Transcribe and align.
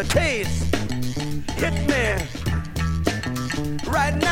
a 0.00 0.04
taste. 0.04 0.74
Hit 1.54 1.74
me 1.86 2.26
right 3.86 4.16
now. 4.16 4.31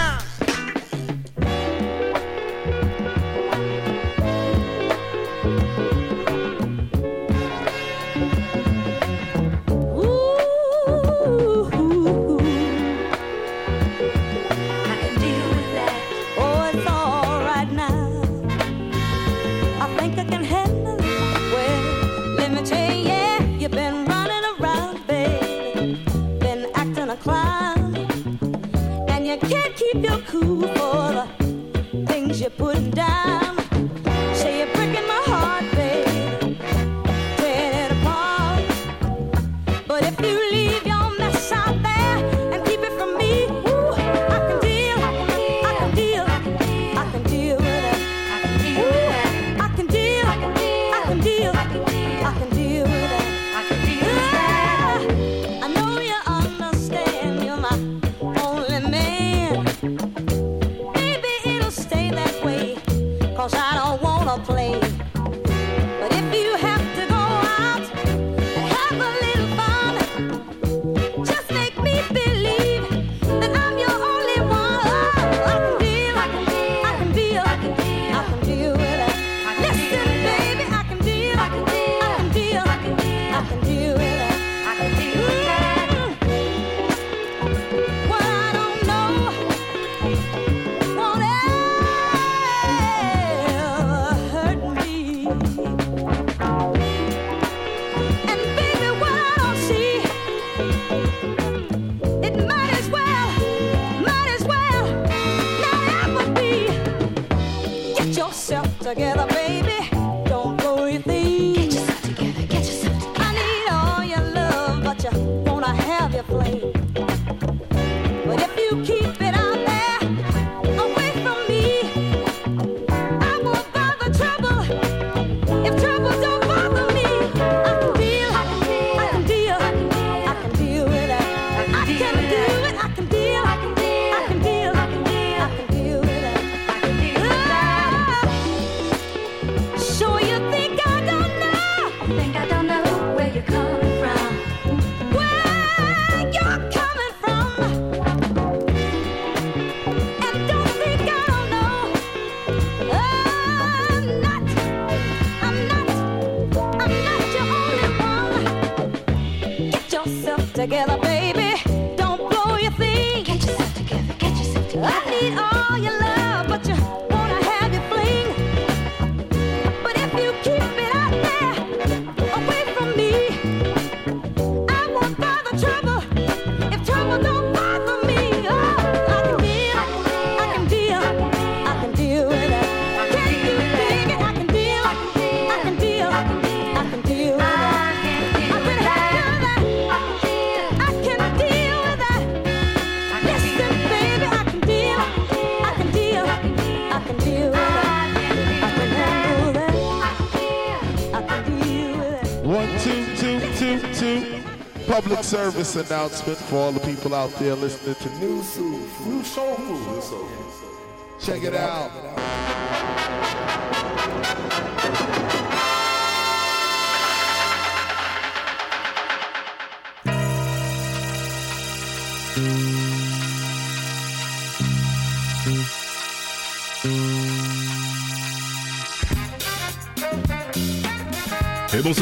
Service 205.71 205.89
announcement 205.89 206.37
for 206.37 206.57
all 206.57 206.72
the 206.72 206.81
people 206.81 207.15
out 207.15 207.31
there 207.39 207.55
listening 207.55 207.95
to 207.95 208.09
Nu 208.19 208.43
Soul 208.43 208.72
Food. 208.72 209.07
Nu 209.07 209.22
Soul 209.22 209.55
Food. 209.55 211.21
Check 211.21 211.45
it 211.45 211.55
out. 211.55 212.20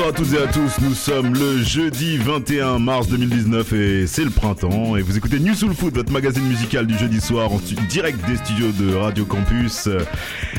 Bonsoir 0.09 0.13
à 0.13 0.13
toutes 0.13 0.33
et 0.33 0.43
à 0.43 0.53
tous, 0.53 0.81
nous 0.83 0.95
sommes 0.95 1.35
le 1.35 1.63
jeudi 1.63 2.17
21 2.19 2.79
mars 2.79 3.09
2019 3.09 3.73
et 3.73 4.07
c'est 4.07 4.25
le 4.25 4.31
printemps. 4.31 4.97
Et 4.97 5.03
vous 5.03 5.17
écoutez 5.17 5.39
New 5.39 5.55
Soul 5.55 5.75
Food, 5.75 5.95
votre 5.95 6.13
magazine 6.13 6.45
musical 6.45 6.87
du 6.87 6.97
jeudi 6.97 7.21
soir 7.21 7.53
en 7.53 7.61
direct 7.89 8.19
des 8.27 8.37
studios 8.37 8.71
de 8.73 8.95
Radio 8.95 9.25
Campus 9.25 9.87
euh, 9.87 10.01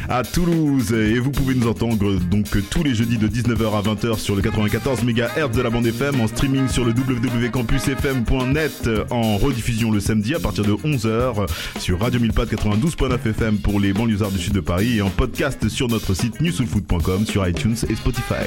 à 0.07 0.23
Toulouse. 0.23 0.91
Et 0.93 1.19
vous 1.19 1.31
pouvez 1.31 1.55
nous 1.55 1.67
entendre 1.67 2.19
donc 2.19 2.47
tous 2.69 2.83
les 2.83 2.93
jeudis 2.93 3.17
de 3.17 3.27
19h 3.27 3.77
à 3.77 3.81
20h 3.81 4.19
sur 4.19 4.35
le 4.35 4.41
94 4.41 5.03
MHz 5.03 5.51
de 5.55 5.61
la 5.61 5.69
bande 5.69 5.87
FM 5.87 6.21
en 6.21 6.27
streaming 6.27 6.67
sur 6.67 6.85
le 6.85 6.91
www.campusfm.net 6.91 8.89
en 9.09 9.37
rediffusion 9.37 9.91
le 9.91 9.99
samedi 9.99 10.35
à 10.35 10.39
partir 10.39 10.63
de 10.63 10.73
11h 10.73 11.47
sur 11.79 11.99
Radio 11.99 12.19
1000 12.19 12.31
92.9 12.31 13.29
FM 13.29 13.57
pour 13.57 13.79
les 13.79 13.93
banlieusards 13.93 14.31
du 14.31 14.39
sud 14.39 14.53
de 14.53 14.61
Paris 14.61 14.97
et 14.97 15.01
en 15.01 15.09
podcast 15.09 15.67
sur 15.69 15.87
notre 15.87 16.13
site 16.13 16.39
newsoulfood.com 16.41 17.25
sur 17.25 17.47
iTunes 17.47 17.75
et 17.89 17.95
Spotify. 17.95 18.45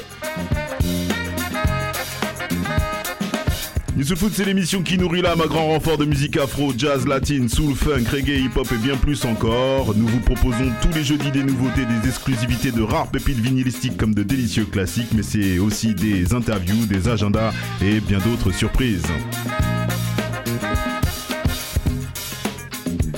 Soul 4.05 4.17
Food, 4.17 4.33
c'est 4.35 4.45
l'émission 4.45 4.83
qui 4.83 4.97
nourrit 4.97 5.21
l'âme 5.21 5.41
à 5.41 5.47
grand 5.47 5.69
renfort 5.69 5.97
de 5.97 6.05
musique 6.05 6.37
afro, 6.37 6.73
jazz, 6.77 7.07
latine, 7.07 7.47
soul, 7.49 7.73
funk, 7.73 8.03
reggae, 8.11 8.41
hip-hop 8.43 8.67
et 8.71 8.77
bien 8.77 8.95
plus 8.95 9.23
encore. 9.25 9.95
Nous 9.95 10.07
vous 10.07 10.19
proposons 10.19 10.71
tous 10.81 10.89
les 10.93 11.03
jeudis 11.03 11.31
des 11.31 11.43
nouveautés, 11.43 11.85
des 11.85 12.09
exclusivités 12.09 12.71
de 12.71 12.81
rares 12.81 13.07
pépites 13.07 13.39
vinylistiques 13.39 13.97
comme 13.97 14.13
de 14.13 14.21
délicieux 14.21 14.65
classiques, 14.65 15.13
mais 15.15 15.23
c'est 15.23 15.57
aussi 15.57 15.95
des 15.95 16.33
interviews, 16.33 16.85
des 16.85 17.07
agendas 17.07 17.53
et 17.81 18.01
bien 18.01 18.19
d'autres 18.19 18.51
surprises. 18.51 19.07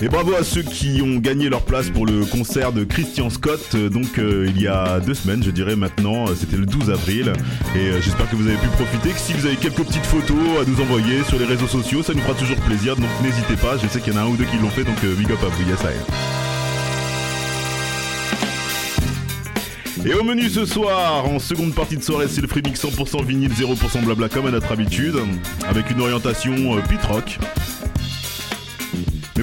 Et 0.02 0.10
bravo 0.10 0.36
à 0.36 0.44
ceux 0.44 0.62
qui 0.62 1.02
ont 1.02 1.20
gagné 1.20 1.48
leur 1.48 1.62
place 1.62 1.90
pour 1.90 2.06
le 2.06 2.26
concert 2.26 2.74
de 2.74 2.84
Christian 2.84 3.30
Scott, 3.30 3.62
euh, 3.76 3.90
donc 3.90 4.20
euh, 4.20 4.46
il 4.54 4.62
y 4.62 4.68
a 4.68 5.00
deux 5.00 5.14
semaines, 5.14 5.42
je 5.42 5.52
dirais 5.52 5.78
maintenant, 5.78 6.28
euh, 6.28 6.36
c'était 6.38 6.58
le 6.58 6.66
12 6.66 6.90
avril. 6.90 7.32
Et 7.78 8.02
j'espère 8.02 8.30
que 8.30 8.36
vous 8.36 8.46
avez 8.46 8.58
pu 8.58 8.68
profiter, 8.68 9.12
que 9.12 9.20
si 9.20 9.32
vous 9.32 9.46
avez 9.46 9.56
quelques 9.56 9.84
petites 9.84 10.06
photos 10.06 10.38
à 10.62 10.70
nous 10.70 10.82
envoyer 10.82 11.24
sur 11.24 11.40
les 11.40 11.46
réseaux 11.46 11.68
sociaux, 11.68 12.04
ça 12.04 12.14
nous 12.14 12.20
fera 12.20 12.34
toujours 12.34 12.58
plaisir, 12.58 12.98
donc 12.98 13.10
n'hésitez 13.24 13.56
pas, 13.56 13.78
je 13.78 13.88
sais 13.88 14.02
qu'il 14.02 14.14
y 14.14 14.18
en 14.18 14.20
a 14.20 14.24
un 14.24 14.28
ou 14.28 14.36
deux 14.36 14.44
qui 14.44 14.58
l'ont 14.58 14.70
fait, 14.70 14.84
donc 14.84 15.00
big 15.18 15.32
up 15.32 15.40
à 15.42 15.48
vous, 15.48 15.70
yes 15.70 15.80
Et 20.06 20.14
au 20.14 20.24
menu 20.24 20.50
ce 20.50 20.66
soir, 20.66 21.26
en 21.26 21.40
seconde 21.40 21.74
partie 21.74 21.96
de 21.96 22.04
soirée, 22.04 22.28
c'est 22.30 22.42
le 22.42 22.48
freemix 22.50 22.84
100% 22.84 23.26
vinyle, 23.26 23.52
0% 23.52 24.04
blabla 24.04 24.28
comme 24.28 24.48
à 24.48 24.52
notre 24.52 24.72
habitude, 24.74 25.16
avec 25.70 25.90
une 25.90 26.02
orientation 26.02 26.54
pit 26.90 27.02
rock. 27.06 27.40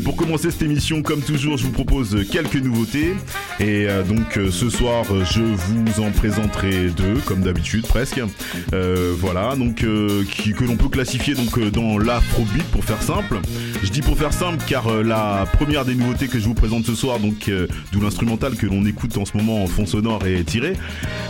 Pour 0.04 0.16
commencer 0.16 0.50
cette 0.50 0.62
émission, 0.62 1.02
comme 1.02 1.20
toujours, 1.20 1.56
je 1.56 1.64
vous 1.64 1.70
propose 1.70 2.26
quelques 2.31 2.56
nouveautés. 2.56 3.14
Et 3.60 3.87
euh, 3.88 4.02
donc 4.02 4.37
euh, 4.37 4.50
ce 4.50 4.69
soir, 4.69 5.04
je 5.25 5.40
vous 5.40 6.00
en 6.02 6.10
présenterai 6.10 6.88
deux, 6.88 7.20
comme 7.25 7.43
d'habitude 7.43 7.87
presque. 7.87 8.20
Euh, 8.72 9.14
voilà, 9.16 9.54
donc 9.54 9.76
que 9.76 10.64
l'on 10.64 10.76
peut 10.76 10.88
classifier 10.88 11.34
donc 11.34 11.58
dans 11.70 11.99
l'afrobeat 11.99 12.64
pour 12.72 12.84
faire 12.84 13.02
simple. 13.02 13.38
Je 13.82 13.90
dis 13.90 14.00
pour 14.00 14.19
faire 14.19 14.32
simple 14.32 14.62
car 14.66 14.90
la 15.02 15.46
première 15.52 15.84
des 15.84 15.94
nouveautés 15.94 16.26
que 16.26 16.38
je 16.38 16.46
vous 16.46 16.55
présente 16.55 16.84
ce 16.84 16.94
soir, 16.94 17.20
donc 17.20 17.50
d'où 17.93 18.00
l'instrumental 18.00 18.56
que 18.56 18.66
l'on 18.66 18.84
écoute 18.84 19.16
en 19.19 19.25
ce 19.25 19.37
moment 19.37 19.62
en 19.62 19.66
fond 19.66 19.87
sonore 19.87 20.26
et 20.26 20.43
tiré, 20.44 20.75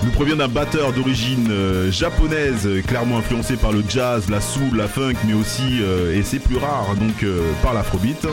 nous 0.04 0.10
provient 0.10 0.36
d'un 0.36 0.48
batteur 0.48 0.92
d'origine 0.92 1.50
japonaise, 1.90 2.68
clairement 2.86 3.18
influencé 3.18 3.56
par 3.56 3.72
le 3.72 3.82
jazz, 3.88 4.30
la 4.30 4.40
soul, 4.40 4.76
la 4.76 4.88
funk, 4.88 5.14
mais 5.26 5.34
aussi, 5.34 5.80
et 6.14 6.22
c'est 6.22 6.38
plus 6.38 6.56
rare, 6.56 6.94
donc 6.98 7.24
par 7.62 7.74
l'afrobeat. 7.74 8.26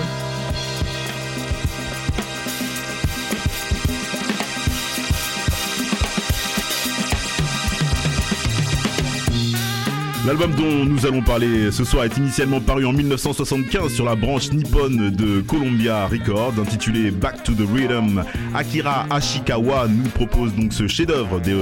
L'album 10.27 10.51
dont 10.54 10.83
nous 10.83 11.06
allons 11.06 11.21
parler 11.21 11.71
ce 11.71 11.86
soir 11.86 12.04
est 12.04 12.18
initialement 12.18 12.60
paru 12.60 12.86
en 12.86 12.92
1975 12.92 13.94
sur 13.94 14.04
la 14.04 14.16
branche 14.16 14.51
nippone 14.51 15.12
de 15.12 15.39
Columbia 15.39 16.07
Records, 16.07 16.56
intitulé 16.60 17.10
Back 17.10 17.42
to 17.44 17.54
the 17.54 17.66
Rhythm. 17.74 18.21
Akira 18.54 19.06
Ashikawa 19.10 19.88
nous 19.88 20.10
propose 20.10 20.54
donc 20.54 20.74
ce 20.74 20.88
chef-d'œuvre 20.88 21.39
de, 21.39 21.54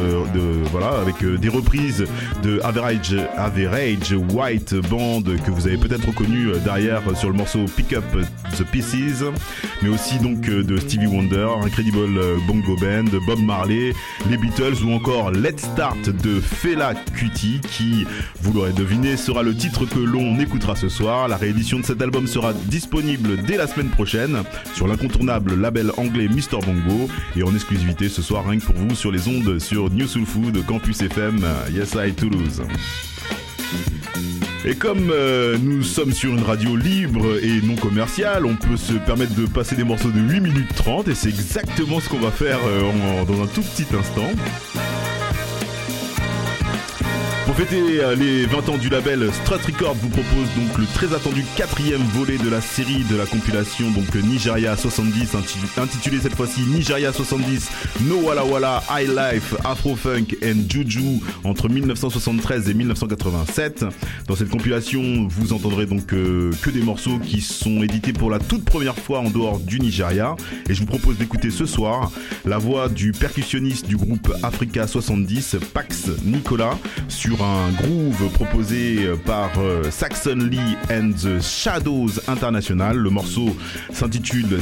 voilà 0.71 0.89
avec 0.99 1.23
euh, 1.23 1.37
des 1.37 1.49
reprises 1.49 2.05
de 2.41 2.59
Average 2.63 3.15
Average 3.37 4.15
White 4.33 4.73
Band 4.89 5.21
que 5.45 5.51
vous 5.51 5.67
avez 5.67 5.77
peut-être 5.77 6.07
reconnu 6.07 6.47
euh, 6.47 6.57
derrière 6.57 7.03
sur 7.15 7.29
le 7.29 7.35
morceau 7.35 7.65
Pick 7.75 7.93
Up 7.93 8.05
the 8.57 8.63
Pieces, 8.63 9.23
mais 9.83 9.89
aussi 9.89 10.17
donc 10.17 10.49
euh, 10.49 10.63
de 10.63 10.77
Stevie 10.77 11.05
Wonder, 11.05 11.47
Incredible 11.63 12.19
Bongo 12.47 12.75
Band, 12.81 13.17
Bob 13.27 13.39
Marley, 13.39 13.93
les 14.31 14.37
Beatles 14.37 14.83
ou 14.83 14.93
encore 14.93 15.31
Let's 15.31 15.61
Start 15.61 16.09
de 16.09 16.39
Fela 16.41 16.95
Kuti 17.15 17.61
qui 17.61 18.05
vous 18.41 18.56
l'aurez 18.57 18.73
deviné, 18.73 19.17
sera 19.17 19.43
le 19.43 19.55
titre 19.55 19.85
que 19.85 19.99
l'on 19.99 20.39
écoutera 20.39 20.75
ce 20.75 20.89
soir. 20.89 21.27
La 21.27 21.37
réédition 21.37 21.79
de 21.79 21.85
cet 21.85 22.01
album 22.01 22.25
sera 22.25 22.53
disponible 22.53 23.37
dès 23.45 23.55
la 23.55 23.67
semaine 23.67 23.89
prochaine 23.89 24.41
sur 24.73 24.87
l'incontournable 24.87 25.53
label 25.53 25.91
anglais 25.97 26.27
Mr 26.27 26.59
Bongo 26.65 27.07
et 27.35 27.43
en 27.43 27.53
exclusivité 27.53 28.09
ce 28.09 28.23
soir 28.23 28.47
rien 28.47 28.57
que 28.59 28.65
pour 28.65 28.73
vous 28.73 28.95
sur 28.95 29.11
les 29.11 29.27
ondes 29.27 29.59
sur 29.59 29.91
New 29.91 30.07
Soul 30.07 30.25
Food, 30.25 30.65
Campus 30.65 31.01
FM, 31.01 31.45
Yes 31.71 31.95
I 32.03 32.13
Toulouse. 32.13 32.63
Et 34.65 34.73
comme 34.73 35.11
euh, 35.11 35.59
nous 35.61 35.83
sommes 35.83 36.11
sur 36.11 36.31
une 36.33 36.43
radio 36.43 36.75
libre 36.75 37.37
et 37.43 37.61
non 37.61 37.75
commerciale, 37.75 38.47
on 38.47 38.55
peut 38.55 38.75
se 38.75 38.93
permettre 38.93 39.35
de 39.35 39.45
passer 39.45 39.75
des 39.75 39.83
morceaux 39.83 40.09
de 40.09 40.19
8 40.19 40.39
minutes 40.39 40.73
30 40.73 41.09
et 41.09 41.15
c'est 41.15 41.29
exactement 41.29 41.99
ce 41.99 42.09
qu'on 42.09 42.19
va 42.19 42.31
faire 42.31 42.57
euh, 42.65 43.23
dans 43.25 43.43
un 43.43 43.47
tout 43.47 43.61
petit 43.61 43.85
instant. 43.95 44.31
Pour 47.47 47.55
fêter 47.55 48.01
euh, 48.01 48.13
les 48.13 48.45
20 48.45 48.67
ans 48.67 48.77
du 48.77 48.89
label 48.89 49.31
Strut 49.31 49.61
Records 49.61 49.95
vous 49.95 50.09
propose 50.09 50.49
donc 50.57 50.77
le 50.77 50.85
très 50.85 51.15
attendu 51.15 51.45
quatrième 51.55 52.01
volet 52.01 52.37
de 52.37 52.49
la 52.49 52.59
série 52.59 53.05
de 53.09 53.15
la 53.15 53.25
compilation 53.25 53.89
donc 53.91 54.13
Nigeria 54.15 54.75
70 54.75 55.33
intitulé 55.77 56.19
cette 56.19 56.35
fois-ci 56.35 56.63
Nigeria 56.63 57.13
70 57.13 57.69
No 58.01 58.17
Walla 58.17 58.43
Walla 58.43 58.83
High 58.91 59.07
Life 59.07 59.55
Afro 59.63 59.95
Funk 59.95 60.35
and 60.43 60.69
Juju 60.69 61.21
entre 61.45 61.69
1973 61.69 62.69
et 62.69 62.73
1987. 62.73 63.85
Dans 64.27 64.35
cette 64.35 64.49
compilation 64.49 65.29
vous 65.29 65.53
entendrez 65.53 65.85
donc 65.85 66.11
euh, 66.11 66.51
que 66.61 66.69
des 66.69 66.81
morceaux 66.81 67.17
qui 67.17 67.39
sont 67.39 67.81
édités 67.81 68.11
pour 68.11 68.29
la 68.29 68.39
toute 68.39 68.65
première 68.65 68.97
fois 68.97 69.19
en 69.19 69.29
dehors 69.29 69.59
du 69.59 69.79
Nigeria 69.79 70.35
et 70.69 70.73
je 70.73 70.81
vous 70.81 70.85
propose 70.85 71.17
d'écouter 71.17 71.49
ce 71.49 71.65
soir 71.65 72.11
la 72.45 72.57
voix 72.57 72.89
du 72.89 73.13
percussionniste 73.13 73.87
du 73.87 73.95
groupe 73.95 74.33
Africa 74.43 74.85
70 74.85 75.55
Pax 75.73 76.09
Nicolas 76.25 76.77
sur 77.07 77.36
un 77.41 77.71
groove 77.71 78.31
proposé 78.33 79.09
par 79.25 79.51
euh, 79.57 79.89
Saxon 79.91 80.35
Lee 80.49 80.59
and 80.91 81.11
the 81.11 81.41
Shadows 81.41 82.19
International. 82.27 82.97
Le 82.97 83.09
morceau 83.09 83.55
s'intitule 83.91 84.59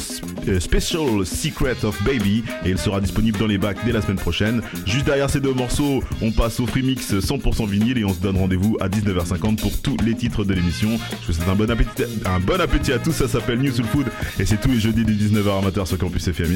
euh, 0.48 0.60
Special 0.60 1.26
Secret 1.26 1.84
of 1.84 2.02
Baby 2.04 2.44
et 2.66 2.72
il 2.72 2.78
sera 2.78 3.02
disponible 3.02 3.38
dans 3.38 3.48
les 3.48 3.58
bacs 3.58 3.78
dès 3.86 3.92
la 3.92 4.02
semaine 4.02 4.18
prochaine. 4.18 4.62
Juste 4.86 5.06
derrière 5.06 5.30
ces 5.30 5.40
deux 5.40 5.54
morceaux, 5.54 6.04
on 6.22 6.32
passe 6.32 6.60
au 6.60 6.68
free 6.68 6.84
mix 6.84 7.14
100% 7.14 7.68
vinyle 7.68 7.98
et 7.98 8.06
on 8.06 8.14
se 8.14 8.20
donne 8.20 8.38
rendez-vous 8.38 8.78
à 8.80 8.90
19h50 8.90 9.58
pour 9.58 9.82
tous 9.82 9.98
les 10.04 10.16
titres 10.16 10.44
de 10.44 10.54
l'émission. 10.54 10.90
Je 11.22 11.28
vous 11.28 11.34
souhaite 11.34 11.50
un 11.50 11.56
bon 11.56 11.70
appétit, 12.62 12.94
à 12.94 13.00
tous. 13.00 13.12
Ça 13.12 13.28
s'appelle 13.28 13.60
New 13.60 13.72
Soul 13.72 13.86
Food 13.86 14.08
et 14.40 14.46
c'est 14.46 14.60
tous 14.60 14.70
les 14.70 14.80
jeudis 14.80 15.06
dès 15.06 15.14
19h 15.14 15.60
amateurs 15.60 15.88
sur 15.88 15.98
Campus 15.98 16.28
FM. 16.28 16.52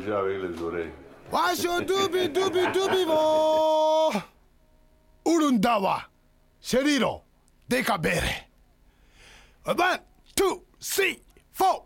manger 0.00 0.12
avec 0.12 0.42
les 0.42 0.62
oreilles. 0.62 0.90
Washo 1.32 1.80
dubi 1.82 2.28
dubi 2.28 2.66
dubi 2.72 3.04
bo 3.06 4.12
Urundawa 5.24 6.02
Sheriro 6.62 7.22
Dekabere. 7.68 8.46
One, 9.66 9.98
two, 10.34 10.62
three, 10.80 11.20
four. 11.52 11.84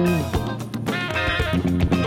Música 0.00 1.99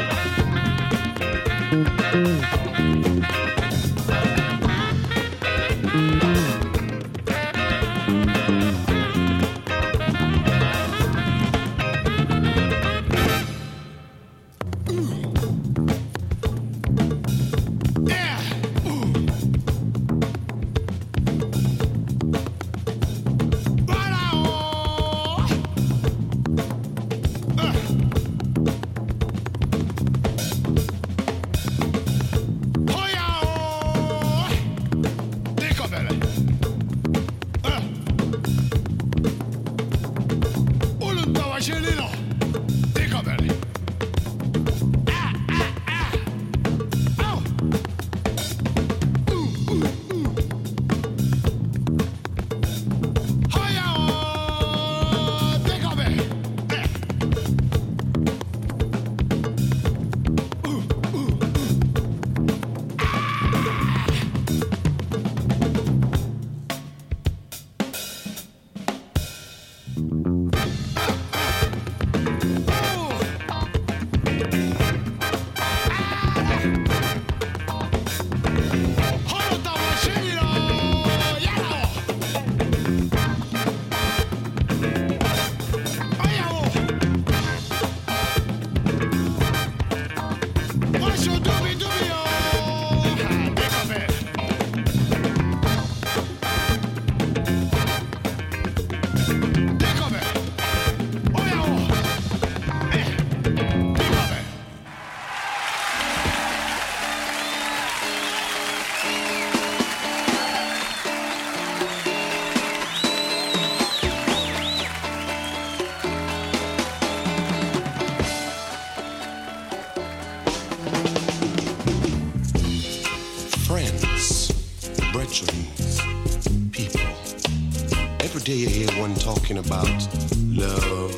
about 129.65 130.07
love, 130.51 131.15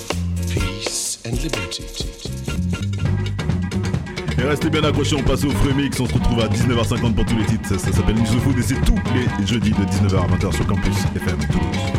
peace, 0.48 1.20
and 1.26 1.42
liberty. 1.42 1.84
Et 4.38 4.44
restez 4.44 4.70
bien 4.70 4.84
accrochés, 4.84 5.16
on 5.16 5.24
passe 5.24 5.44
au 5.46 5.50
Fremix, 5.50 6.00
on 6.00 6.06
se 6.06 6.14
retrouve 6.14 6.42
à 6.42 6.48
19h50 6.48 7.14
pour 7.14 7.26
tous 7.26 7.38
les 7.38 7.46
titres. 7.46 7.70
Ça, 7.70 7.78
ça 7.78 7.92
s'appelle 7.92 8.16
News 8.16 8.36
of 8.36 8.44
Food 8.44 8.60
et 8.60 8.62
c'est 8.62 8.82
tous 8.82 9.00
les 9.14 9.48
jeudis 9.48 9.72
de 9.72 9.86
19h 9.86 10.16
à 10.16 10.28
20h 10.28 10.54
sur 10.54 10.68
Campus 10.68 10.96
FM 11.16 11.38
Toulouse. 11.48 11.95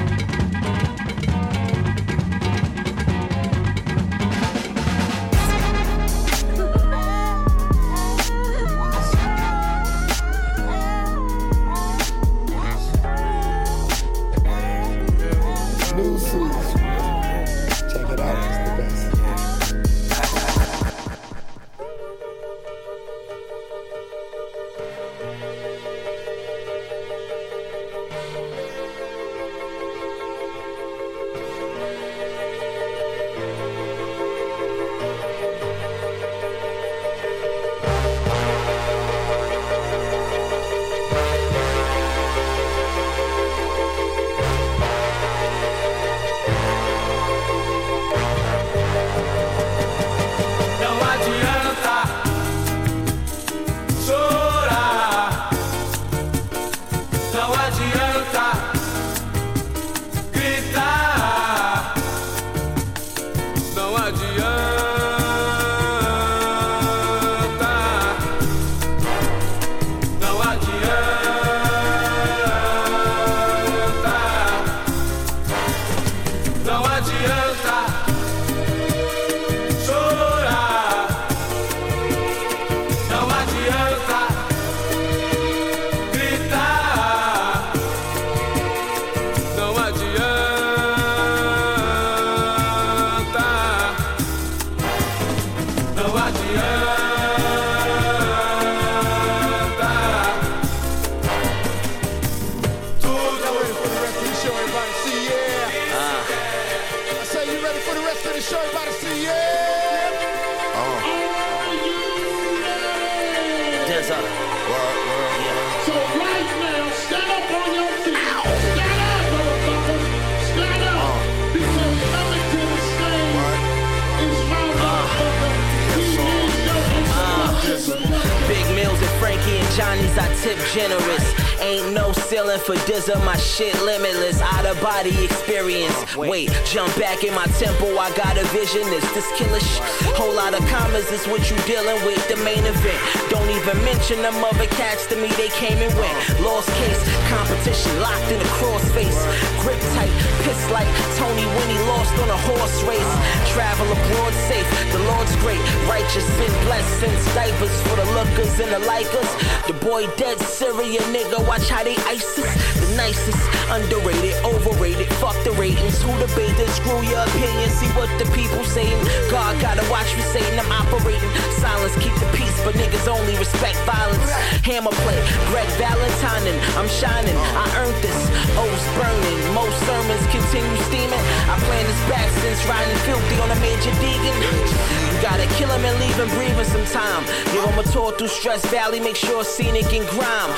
For 132.66 132.74
Dizza, 132.84 133.16
my 133.24 133.36
shit 133.36 133.72
limitless. 133.82 134.40
Out 134.42 134.66
of 134.66 134.80
body 134.82 135.24
experience. 135.24 136.16
Wait, 136.16 136.50
jump 136.64 136.92
back 136.98 137.22
in 137.22 137.32
my 137.32 137.46
tempo, 137.62 137.96
I 137.96 138.10
got 138.16 138.36
a 138.36 138.44
vision. 138.50 138.82
It's 138.90 139.06
this 139.14 139.30
killer 139.38 139.60
sh- 139.60 139.78
Whole 140.18 140.34
lot 140.34 140.52
of 140.52 140.66
commas 140.66 141.08
is 141.12 141.24
what 141.28 141.48
you 141.48 141.56
dealing 141.62 142.04
with. 142.04 142.18
The 142.28 142.36
main 142.42 142.66
event. 142.66 143.00
Don't 143.30 143.48
even 143.50 143.78
mention 143.84 144.20
them 144.20 144.42
other 144.42 144.66
cats 144.74 145.06
to 145.06 145.16
me, 145.16 145.28
they 145.38 145.48
came 145.48 145.78
and 145.78 145.94
went. 145.94 146.40
Lost 146.42 146.68
case, 146.82 147.00
competition 147.30 148.00
locked 148.00 148.30
in 148.32 148.40
a 148.40 148.50
crossface. 148.58 149.22
Grip 149.66 149.82
tight, 149.98 150.14
piss 150.46 150.70
like 150.70 150.86
Tony 151.18 151.42
when 151.42 151.66
he 151.66 151.78
lost 151.90 152.14
on 152.22 152.30
a 152.30 152.38
horse 152.46 152.78
race. 152.86 153.12
Travel 153.50 153.90
abroad 153.90 154.32
safe, 154.46 154.68
the 154.94 155.02
Lord's 155.10 155.34
great. 155.42 155.58
Righteous 155.90 156.22
and 156.38 156.54
blessings, 156.62 157.18
diapers 157.34 157.74
for 157.90 157.96
the 157.98 158.06
lookers 158.14 158.54
and 158.62 158.70
the 158.70 158.78
likers. 158.86 159.26
The 159.66 159.74
boy 159.82 160.06
dead 160.14 160.38
Syria 160.38 161.00
nigga, 161.10 161.42
watch 161.48 161.68
how 161.68 161.82
they 161.82 161.96
ISIS. 162.06 162.46
The 162.78 162.94
nicest, 162.94 163.42
underrated, 163.66 164.38
overrated. 164.46 165.10
Fuck 165.18 165.34
the 165.42 165.50
ratings. 165.58 166.00
Who 166.00 166.14
debate 166.22 166.54
this? 166.54 166.70
Screw 166.76 167.02
your 167.02 167.26
opinion. 167.26 167.68
See 167.70 167.90
what 167.98 168.06
the 168.22 168.30
people 168.30 168.62
saying. 168.62 169.02
God 169.34 169.58
gotta 169.60 169.82
watch 169.90 170.14
me 170.14 170.22
saying 170.30 170.54
I'm 170.60 170.70
operating. 170.70 171.32
Silence, 171.58 171.98
keep 171.98 172.14
the 172.22 172.30
peace, 172.38 172.54
but 172.62 172.78
niggas 172.78 173.10
only 173.10 173.34
respect 173.34 173.82
violence. 173.82 174.30
Hammer 174.62 174.94
play, 175.02 175.18
Greg 175.50 175.66
Valentine, 175.74 176.46
and 176.46 176.58
I'm 176.78 176.86
shining. 176.86 177.34
I 177.34 177.66
earned 177.82 177.98
this. 177.98 178.20
O's 178.54 178.86
burning. 178.94 179.55
Most 179.56 179.80
sermons 179.88 180.26
continue 180.28 180.76
steaming. 180.84 181.24
I 181.48 181.56
plan 181.64 181.84
this 181.88 182.02
back 182.12 182.28
since 182.44 182.60
riding 182.68 183.00
filthy 183.08 183.40
on 183.40 183.48
a 183.48 183.58
major 183.64 183.88
deegan. 184.04 184.36
You 184.36 185.16
gotta 185.24 185.48
kill 185.56 185.72
him 185.72 185.80
and 185.80 185.96
leave 185.96 186.12
him 186.20 186.28
breathing 186.36 186.68
some 186.68 186.84
time. 186.92 187.24
Give 187.56 187.64
him 187.64 187.78
a 187.78 187.82
tour 187.88 188.12
through 188.12 188.28
Stress 188.28 188.60
Valley, 188.66 189.00
make 189.00 189.16
sure 189.16 189.44
scenic 189.44 189.90
and 189.96 190.06
grime. 190.12 190.52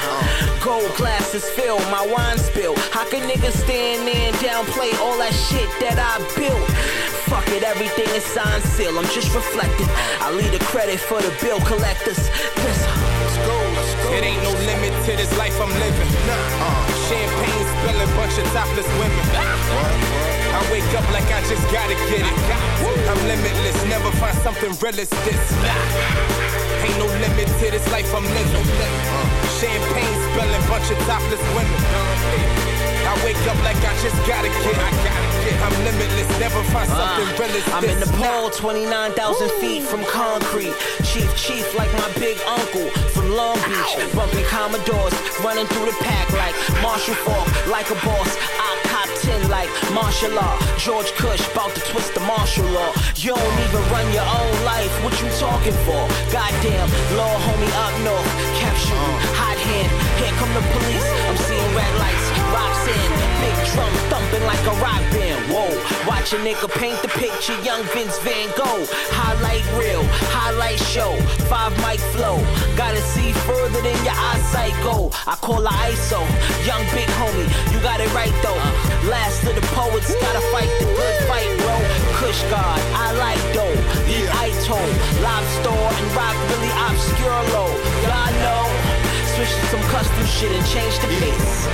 Gold 0.66 0.90
glasses 0.96 1.48
fill, 1.50 1.78
my 1.94 2.02
wine 2.10 2.38
spill. 2.38 2.74
How 2.90 3.08
can 3.08 3.22
niggas 3.30 3.54
stand 3.62 4.02
there 4.02 4.34
and 4.34 4.36
downplay 4.42 4.90
all 4.98 5.16
that 5.22 5.32
shit 5.46 5.70
that 5.78 5.94
I 5.94 6.18
built? 6.34 6.66
Fuck 7.30 7.46
it, 7.54 7.62
everything 7.62 8.10
is 8.18 8.24
signed 8.24 8.64
seal. 8.64 8.98
I'm 8.98 9.06
just 9.14 9.32
reflecting. 9.32 9.86
I 10.26 10.34
leave 10.34 10.50
the 10.50 10.64
credit 10.74 10.98
for 10.98 11.22
the 11.22 11.30
bill 11.40 11.60
collectors. 11.60 12.18
Listen. 12.66 12.90
It 14.10 14.24
ain't 14.26 14.42
no 14.42 14.50
limit 14.66 14.90
to 15.06 15.12
this 15.14 15.30
life 15.38 15.54
I'm 15.60 15.70
living. 15.78 16.08
Uh. 16.58 16.97
Champagne 17.08 17.64
spilling, 17.72 18.12
bunch 18.16 18.36
of 18.36 18.44
topless 18.52 18.86
women. 19.00 19.24
I 19.32 20.60
wake 20.70 20.92
up 20.92 21.08
like 21.10 21.24
I 21.32 21.40
just 21.48 21.64
gotta 21.72 21.96
get 22.12 22.20
it. 22.20 22.38
I'm 23.08 23.20
limitless, 23.26 23.82
never 23.88 24.10
find 24.20 24.36
something 24.44 24.70
real 24.82 25.00
as 25.00 25.08
this. 25.24 25.44
Ain't 26.84 26.98
no 26.98 27.06
limit 27.06 27.48
to 27.48 27.70
this 27.70 27.90
life 27.90 28.12
I'm 28.14 28.24
living. 28.24 28.66
Champagne 29.56 30.16
spilling, 30.28 30.64
bunch 30.68 30.90
of 30.90 30.98
topless 31.08 31.40
women. 31.56 32.77
I 33.08 33.16
wake 33.24 33.40
up 33.48 33.56
like 33.64 33.80
I 33.80 33.96
just 34.04 34.20
gotta 34.28 34.52
get 34.52 34.76
it. 34.76 35.56
I'm 35.64 35.72
limitless, 35.80 36.28
never 36.38 36.60
find 36.68 36.84
uh, 36.92 36.92
something 36.92 37.40
real 37.40 37.56
as. 37.56 37.64
I'm 37.72 37.84
in 37.88 37.98
Nepal, 38.04 38.50
29,000 38.50 39.50
feet 39.60 39.82
from 39.82 40.04
concrete. 40.04 40.76
Chief, 41.08 41.28
chief, 41.34 41.64
like 41.72 41.90
my 41.96 42.10
big 42.20 42.36
uncle 42.44 42.84
from 43.16 43.32
Long 43.32 43.56
Beach. 43.64 43.96
Bumping 44.12 44.44
Commodores, 44.44 45.16
running 45.40 45.64
through 45.72 45.86
the 45.88 45.96
pack 46.04 46.28
like 46.36 46.52
Marshall 46.84 47.16
Faulk, 47.24 47.48
like 47.72 47.88
a 47.88 47.98
boss. 48.04 48.36
I 48.60 48.76
cop 48.92 49.08
10 49.24 49.48
like 49.48 49.70
martial 49.96 50.32
law. 50.36 50.60
George 50.76 51.10
Cush, 51.16 51.42
bout 51.56 51.74
to 51.74 51.80
twist 51.88 52.12
the 52.12 52.20
martial 52.20 52.68
law. 52.76 52.92
You 53.16 53.34
don't 53.34 53.58
even 53.64 53.82
run 53.88 54.04
your 54.12 54.28
own 54.28 54.52
life, 54.68 54.92
what 55.02 55.16
you 55.20 55.28
talking 55.40 55.76
for? 55.88 56.02
Goddamn, 56.28 56.88
law 57.16 57.34
homie 57.40 57.72
up 57.84 57.94
north, 58.04 58.30
cap 58.60 58.76
shooting, 58.76 59.16
uh. 59.16 59.40
hot 59.40 59.56
hand. 59.56 59.90
Here 60.20 60.34
come 60.36 60.52
the 60.52 60.64
police, 60.76 61.08
I'm 61.24 61.36
seeing 61.48 61.70
red 61.72 61.92
lights, 61.96 62.37
rocks 62.52 62.84
in, 62.88 63.10
big 63.40 63.58
drum 63.72 63.92
thumping 64.10 64.44
like 64.44 64.62
a 64.66 64.74
rock 64.80 65.02
band. 65.12 65.40
Whoa, 65.52 65.70
watch 66.06 66.32
a 66.32 66.38
nigga 66.38 66.68
paint 66.78 67.00
the 67.02 67.08
picture, 67.08 67.56
young 67.62 67.82
Vince 67.94 68.18
Van 68.20 68.48
Gogh. 68.56 68.84
Highlight 69.12 69.64
reel, 69.78 70.04
highlight 70.32 70.80
show, 70.80 71.16
five 71.48 71.72
mic 71.84 72.00
flow. 72.14 72.38
Gotta 72.76 73.00
see 73.00 73.32
further 73.48 73.80
than 73.80 73.98
your 74.04 74.16
eyesight 74.16 74.76
go. 74.82 75.10
I 75.26 75.36
call 75.36 75.62
her 75.62 75.78
ISO, 75.88 76.20
young 76.66 76.84
big 76.92 77.08
homie, 77.20 77.48
you 77.72 77.78
got 77.80 78.00
it 78.00 78.12
right 78.14 78.34
though. 78.42 78.60
Last 79.08 79.44
of 79.44 79.54
the 79.54 79.64
poets, 79.72 80.12
gotta 80.20 80.42
fight 80.52 80.70
the 80.80 80.86
good 80.86 81.16
fight, 81.28 81.48
bro. 81.62 81.76
Kush 82.20 82.42
God, 82.50 82.80
I 82.92 83.12
like 83.16 83.42
dough. 83.54 83.76
Eat 84.08 84.28
Ito, 84.28 84.80
live 85.22 85.48
store 85.60 85.90
and 85.92 86.08
rock 86.16 86.36
really 86.50 86.72
obscure 86.88 87.42
low. 87.54 87.70
Y'all 88.04 88.32
know. 88.44 88.87
Switch 89.38 89.54
to 89.54 89.66
some 89.70 89.84
custom 89.94 90.26
shit 90.26 90.50
and 90.50 90.66
change 90.66 90.98
the 90.98 91.06
pace. 91.22 91.70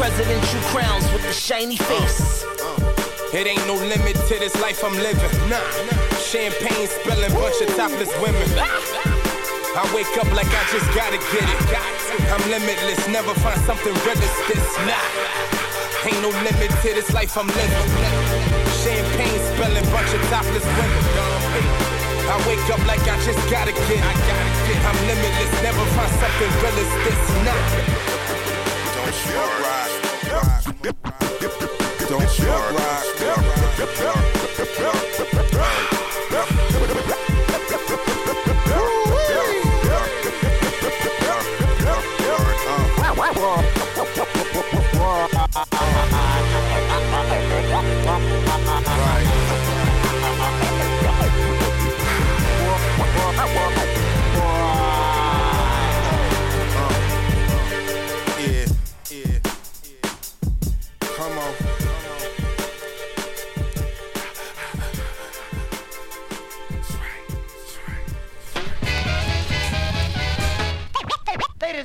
Presidential 0.00 0.60
crowns 0.72 1.04
with 1.12 1.22
the 1.22 1.32
shiny 1.32 1.76
uh, 1.76 1.84
face. 1.84 2.44
Uh. 2.44 3.36
It 3.36 3.46
ain't 3.46 3.66
no 3.66 3.74
limit 3.74 4.16
to 4.16 4.34
this 4.40 4.56
life 4.62 4.82
I'm 4.82 4.96
living. 4.96 5.32
Nah, 5.50 5.60
champagne 6.16 6.88
spilling, 6.88 7.32
bunch 7.36 7.60
of 7.60 7.68
topless 7.76 8.08
women. 8.24 8.48
Ah! 8.56 8.72
I 9.76 9.84
wake 9.92 10.16
up 10.16 10.30
like 10.32 10.48
I 10.48 10.62
just 10.72 10.88
gotta 10.96 11.18
get 11.34 11.44
it. 11.44 11.60
I'm 12.32 12.44
limitless, 12.48 13.08
never 13.08 13.34
find 13.44 13.60
something 13.68 13.92
real 14.06 14.16
as 14.16 14.36
this. 14.48 14.64
Nah, 14.88 16.08
ain't 16.08 16.22
no 16.22 16.30
limit 16.40 16.70
to 16.70 16.88
this 16.94 17.12
life 17.12 17.36
I'm 17.36 17.48
living. 17.48 17.88
Champagne 18.80 19.40
spilling, 19.52 19.86
bunch 19.92 20.14
of 20.14 20.22
topless 20.32 20.64
women. 20.64 22.13
I 22.26 22.36
wake 22.48 22.64
up 22.72 22.80
like 22.86 23.04
I 23.04 23.16
just 23.24 23.38
gotta 23.50 23.72
get. 23.72 24.00
I 24.00 24.14
gotta 24.28 24.52
get. 24.66 24.80
I'm 24.88 24.98
limitless, 25.06 25.52
never 25.62 25.84
find 25.92 26.12
something 26.20 26.50
real 26.62 26.78
as 26.80 26.92
this. 27.04 27.20
Don't 28.96 29.14
start, 29.14 29.52
ride, 29.60 29.92
Don't 32.08 32.28
start, 32.30 32.72
ride, 32.72 34.23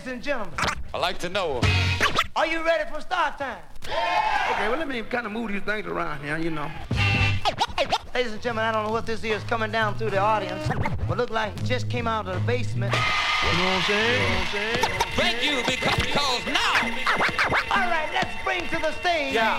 and 0.10 0.24
gentlemen, 0.24 0.54
I 0.93 0.98
like 0.98 1.19
to 1.19 1.30
know. 1.30 1.62
are 2.36 2.48
you 2.48 2.65
ready 2.65 2.89
for 2.91 3.00
start 3.00 3.38
time? 3.38 3.62
Okay, 3.84 4.67
well, 4.67 4.78
let 4.78 4.88
me 4.88 5.02
kind 5.04 5.26
of 5.26 5.32
move 5.32 5.52
these 5.52 5.62
things 5.62 5.86
around 5.86 6.24
here, 6.24 6.38
you 6.38 6.50
know. 6.50 6.69
Ladies 8.13 8.34
and 8.34 8.41
gentlemen, 8.41 8.65
I 8.65 8.72
don't 8.72 8.88
know 8.88 8.91
what 8.91 9.06
this 9.06 9.24
is 9.24 9.43
coming 9.43 9.72
down 9.72 9.98
through 9.98 10.10
the 10.10 10.17
audience, 10.17 10.67
but 11.08 11.17
look 11.17 11.30
like 11.30 11.56
it 11.60 11.65
just 11.65 11.89
came 11.89 12.08
out 12.08 12.28
of 12.28 12.36
the 12.36 12.48
basement. 12.48 12.93
You 12.93 13.58
know 13.58 13.65
what 13.65 13.74
I'm 13.74 13.82
saying? 13.84 14.13
You 14.13 14.30
know 14.30 14.36
what 14.36 14.93
I'm? 14.93 15.12
Thank 15.12 15.43
you 15.45 15.63
because 15.65 16.45
now. 16.48 16.74
All 17.72 17.89
right, 17.89 18.10
let's 18.13 18.43
bring 18.43 18.67
to 18.69 18.80
the 18.80 18.91
stage. 19.00 19.34
Yeah, 19.34 19.58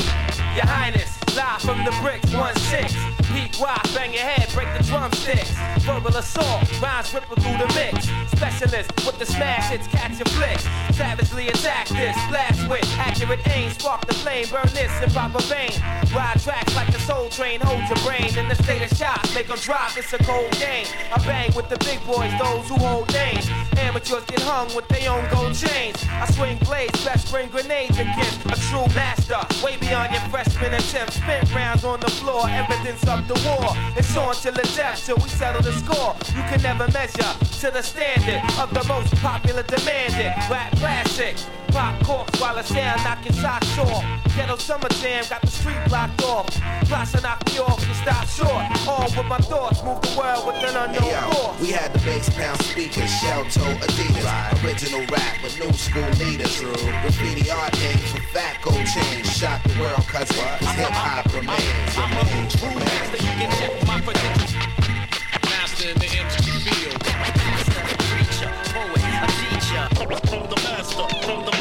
Your 0.57 0.67
Highness, 0.67 1.17
live 1.37 1.61
from 1.63 1.85
the 1.85 1.97
bricks, 2.03 2.29
1-6. 2.31 3.11
Pete 3.33 3.61
Rock, 3.61 3.83
bang 3.95 4.13
your 4.13 4.23
head, 4.23 4.53
break 4.53 4.69
the 4.77 4.85
drumsticks. 4.85 5.55
Verbal 5.81 6.17
assault, 6.17 6.81
rhymes 6.81 7.13
ripple 7.15 7.37
through 7.37 7.59
the 7.59 7.67
mix. 7.75 8.09
Specialist 8.31 8.91
with 9.07 9.19
the 9.19 9.27
smash 9.27 9.71
hits, 9.71 9.87
catch 9.89 10.19
your 10.19 10.27
flicks. 10.37 10.65
Savagely 10.97 11.49
attack 11.49 11.89
this, 11.89 12.17
blast 12.29 12.69
with 12.69 12.85
accurate 12.99 13.41
aim. 13.49 13.71
Spark 13.71 14.07
the 14.07 14.15
flame, 14.15 14.47
burn 14.51 14.69
this 14.75 14.93
in 15.03 15.11
proper 15.11 15.43
vein. 15.45 15.73
Ride 16.15 16.41
tracks 16.41 16.75
like 16.77 16.93
the 16.93 17.01
soul 17.01 17.29
train, 17.29 17.61
hold 17.61 17.83
your 17.89 17.99
brain 18.07 18.37
in 18.39 18.49
the 18.49 18.55
state 18.63 18.83
of 18.83 18.97
shock. 18.97 19.23
Make 19.35 19.51
'em 19.51 19.59
drop, 19.59 19.97
it's 19.97 20.13
a 20.13 20.19
cold 20.19 20.51
game. 20.53 20.87
I 21.15 21.19
bang 21.25 21.53
with 21.55 21.69
the 21.69 21.79
big 21.79 22.05
boys, 22.07 22.33
those 22.39 22.69
who 22.69 22.77
hold 22.77 23.13
names. 23.13 23.49
Amateurs 23.79 24.25
get 24.25 24.43
hung 24.43 24.69
with 24.75 24.87
their 24.89 25.11
own 25.11 25.27
gold 25.31 25.55
chains. 25.55 25.97
I 26.11 26.27
swing 26.31 26.59
blades, 26.59 27.03
best 27.05 27.31
bring 27.31 27.49
grenades 27.49 27.99
against 27.99 28.45
a 28.47 28.57
true 28.69 28.87
master. 28.95 29.41
Way 29.65 29.77
beyond 29.79 30.13
your 30.13 30.23
freshman 30.31 30.75
attempt. 30.75 31.15
Spent 31.15 31.53
rounds 31.55 31.85
on 31.85 32.01
the 32.01 32.11
floor, 32.11 32.49
evidence 32.49 33.03
of 33.09 33.27
the 33.27 33.35
war. 33.49 33.75
It's 33.97 34.17
on 34.17 34.35
till 34.35 34.53
the 34.53 34.69
death 34.77 35.07
till 35.07 35.17
we 35.17 35.29
settle 35.29 35.63
the 35.63 35.70
score. 35.73 36.15
You 36.37 36.43
can 36.51 36.63
never 36.63 36.87
measure 36.93 37.33
to 37.61 37.71
the 37.71 37.83
standard 37.83 38.43
of 38.59 38.73
the 38.73 38.85
most 38.89 39.15
popular 39.17 39.63
demanded 39.63 40.33
rap 40.51 40.73
classic. 40.77 41.37
Pop 41.69 42.03
corks 42.03 42.41
while 42.41 42.59
I 42.59 42.63
sound 42.63 43.05
knock 43.05 43.25
your 43.25 43.35
socks 43.35 43.79
off. 43.79 44.05
Ghetto 44.35 44.57
summer 44.57 44.89
jam 45.01 45.25
got 45.29 45.41
the 45.43 45.47
street 45.49 45.79
blocked 45.87 46.23
off. 46.25 46.47
Plots 46.89 47.13
to 47.13 47.21
knock 47.21 47.47
me 47.47 47.59
off 47.61 47.79
and 47.87 47.97
stop 47.97 48.27
short. 48.27 48.65
All 48.89 49.05
with 49.05 49.27
my 49.27 49.39
thoughts, 49.39 49.83
move 49.85 50.01
the 50.03 50.15
world 50.19 50.47
with 50.47 50.57
an 50.57 50.77
unknown 50.77 51.03
Hey, 51.03 51.13
yo, 51.13 51.31
force. 51.31 51.61
we 51.61 51.69
had 51.71 51.93
the 51.93 51.99
bass 52.01 52.29
pound 52.31 52.61
speakers, 52.63 53.11
shell 53.21 53.45
toe 53.45 53.75
Adidas, 53.87 54.65
original 54.65 55.07
rap 55.07 55.43
with 55.43 55.59
new 55.61 55.73
school 55.73 56.11
leaders. 56.19 56.61
Graffiti 56.61 57.51
art 57.51 57.73
names 57.79 58.11
for 58.11 58.23
fat 58.35 58.59
gold 58.63 58.87
chains, 58.87 59.31
shock 59.31 59.63
the 59.63 59.81
world 59.81 60.05
cause 60.09 60.31
hip 60.31 60.91
hop 60.91 61.27
remains. 61.33 61.95
I'm 61.97 62.11
a 62.19 62.51
true 62.51 62.75
master. 62.75 63.17
You 63.17 63.33
can 63.39 63.51
check 63.59 63.87
my 63.87 64.01
credentials. 64.01 64.70
In 65.83 65.97
the 65.97 66.05
MC 66.05 66.45
field. 66.61 67.03
Master, 67.07 67.81
Preacher, 68.11 68.53
poet, 68.75 69.01
a 69.01 69.29
teacher. 69.41 69.85
From 70.29 70.45
the 70.51 70.57
master, 70.63 71.09
from 71.25 71.45
the 71.47 71.60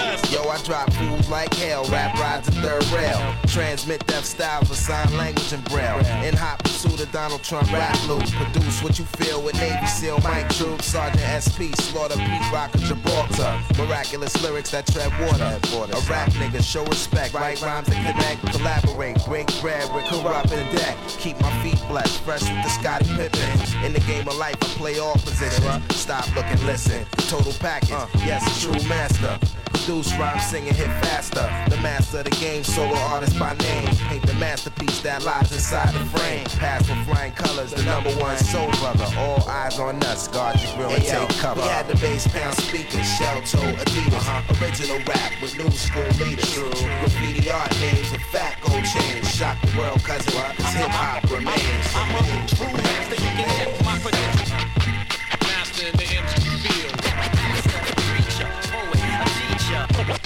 I 0.49 0.59
drop 0.63 0.91
fools 0.93 1.29
like 1.29 1.53
hell, 1.53 1.83
rap 1.91 2.17
rides 2.17 2.47
a 2.47 2.51
third 2.53 2.83
rail. 2.87 3.35
Transmit 3.45 4.05
deaf 4.07 4.25
styles 4.25 4.67
with 4.67 4.79
sign 4.79 5.15
language 5.15 5.53
and 5.53 5.63
braille. 5.65 5.99
In 6.25 6.35
hot 6.35 6.57
pursuit 6.63 6.99
of 7.01 7.11
Donald 7.11 7.43
Trump 7.43 7.71
rap 7.71 7.95
loop. 8.07 8.23
Produce 8.31 8.81
what 8.81 8.97
you 8.97 9.05
feel 9.05 9.43
with 9.43 9.53
Navy 9.55 9.85
SEAL 9.85 10.19
Mike 10.23 10.49
Troop, 10.55 10.81
Sergeant 10.81 11.21
SP, 11.45 11.69
Slaughter 11.77 12.15
Pete 12.15 12.51
Rock 12.51 12.73
of 12.73 12.81
Gibraltar. 12.81 13.61
Miraculous 13.77 14.41
lyrics 14.41 14.71
that 14.71 14.87
tread 14.87 15.11
water. 15.21 15.43
A 15.43 16.01
rap 16.09 16.29
nigga, 16.31 16.63
show 16.63 16.83
respect, 16.85 17.33
write 17.35 17.61
rhymes 17.61 17.87
that 17.87 18.01
connect, 18.01 18.41
collaborate, 18.51 19.23
break 19.25 19.47
bread 19.61 19.93
with 19.93 20.05
corrupt 20.05 20.51
and 20.51 20.77
deck. 20.77 20.97
Keep 21.19 21.39
my 21.41 21.51
feet 21.61 21.79
blessed, 21.87 22.21
fresh 22.21 22.41
with 22.41 22.63
the 22.63 22.69
Scottie 22.69 23.05
Pippen. 23.15 23.85
In 23.85 23.93
the 23.93 24.01
game 24.01 24.27
of 24.27 24.35
life, 24.37 24.55
I 24.61 24.65
play 24.79 24.97
all 24.97 25.13
positions. 25.13 25.95
Stop, 25.95 26.25
look, 26.35 26.45
and 26.45 26.61
listen. 26.63 27.05
Total 27.27 27.53
package, 27.59 27.91
uh. 27.91 28.07
yes, 28.25 28.41
a 28.45 28.65
true 28.65 28.89
master. 28.89 29.37
Produce 29.85 30.13
rhyme, 30.17 30.39
singing, 30.39 30.73
hit 30.73 30.87
faster. 31.01 31.41
The 31.69 31.81
master 31.81 32.19
of 32.19 32.25
the 32.25 32.31
game, 32.31 32.63
solo 32.63 32.95
artist 33.09 33.39
by 33.39 33.55
name. 33.55 33.87
Paint 34.09 34.25
the 34.27 34.33
masterpiece 34.35 35.01
that 35.01 35.23
lies 35.23 35.51
inside 35.51 35.93
the 35.95 36.05
frame. 36.17 36.45
Pass 36.59 36.87
with 36.87 36.99
flying 37.07 37.31
colors, 37.31 37.71
the 37.73 37.83
number 37.83 38.11
one 38.21 38.37
soul 38.37 38.69
brother. 38.79 39.07
All 39.17 39.41
eyes 39.49 39.79
on 39.79 39.95
us, 40.03 40.27
guard 40.27 40.61
your 40.61 40.73
grill 40.75 40.89
and 40.91 41.01
Hey, 41.01 41.25
take 41.25 41.37
cover. 41.39 41.61
we 41.61 41.67
had 41.67 41.87
the 41.87 41.95
bass 41.95 42.27
pound 42.27 42.55
speakers, 42.57 43.07
shell 43.17 43.41
toe 43.41 43.71
Adidas. 43.81 44.13
Uh-huh. 44.13 44.61
Original 44.61 44.99
rap 45.07 45.31
with 45.41 45.57
new 45.57 45.71
school 45.71 46.03
leaders. 46.21 46.53
Graffiti 46.53 47.49
art 47.49 47.71
names 47.79 48.11
with 48.11 48.21
fat 48.29 48.57
gold 48.61 48.83
chains. 48.83 49.31
Shock 49.33 49.57
the 49.61 49.77
world 49.79 50.03
cause 50.03 50.25
cause 50.27 50.73
hip 50.75 50.91
hop 50.91 51.23
remains. 51.31 51.87
I'm 51.95 52.13
a 52.19 52.47
true 52.47 52.73
master. 52.83 53.15
You 53.15 53.31
can 53.41 53.47
check 53.57 53.85
my 53.85 53.97
credentials. 53.97 54.48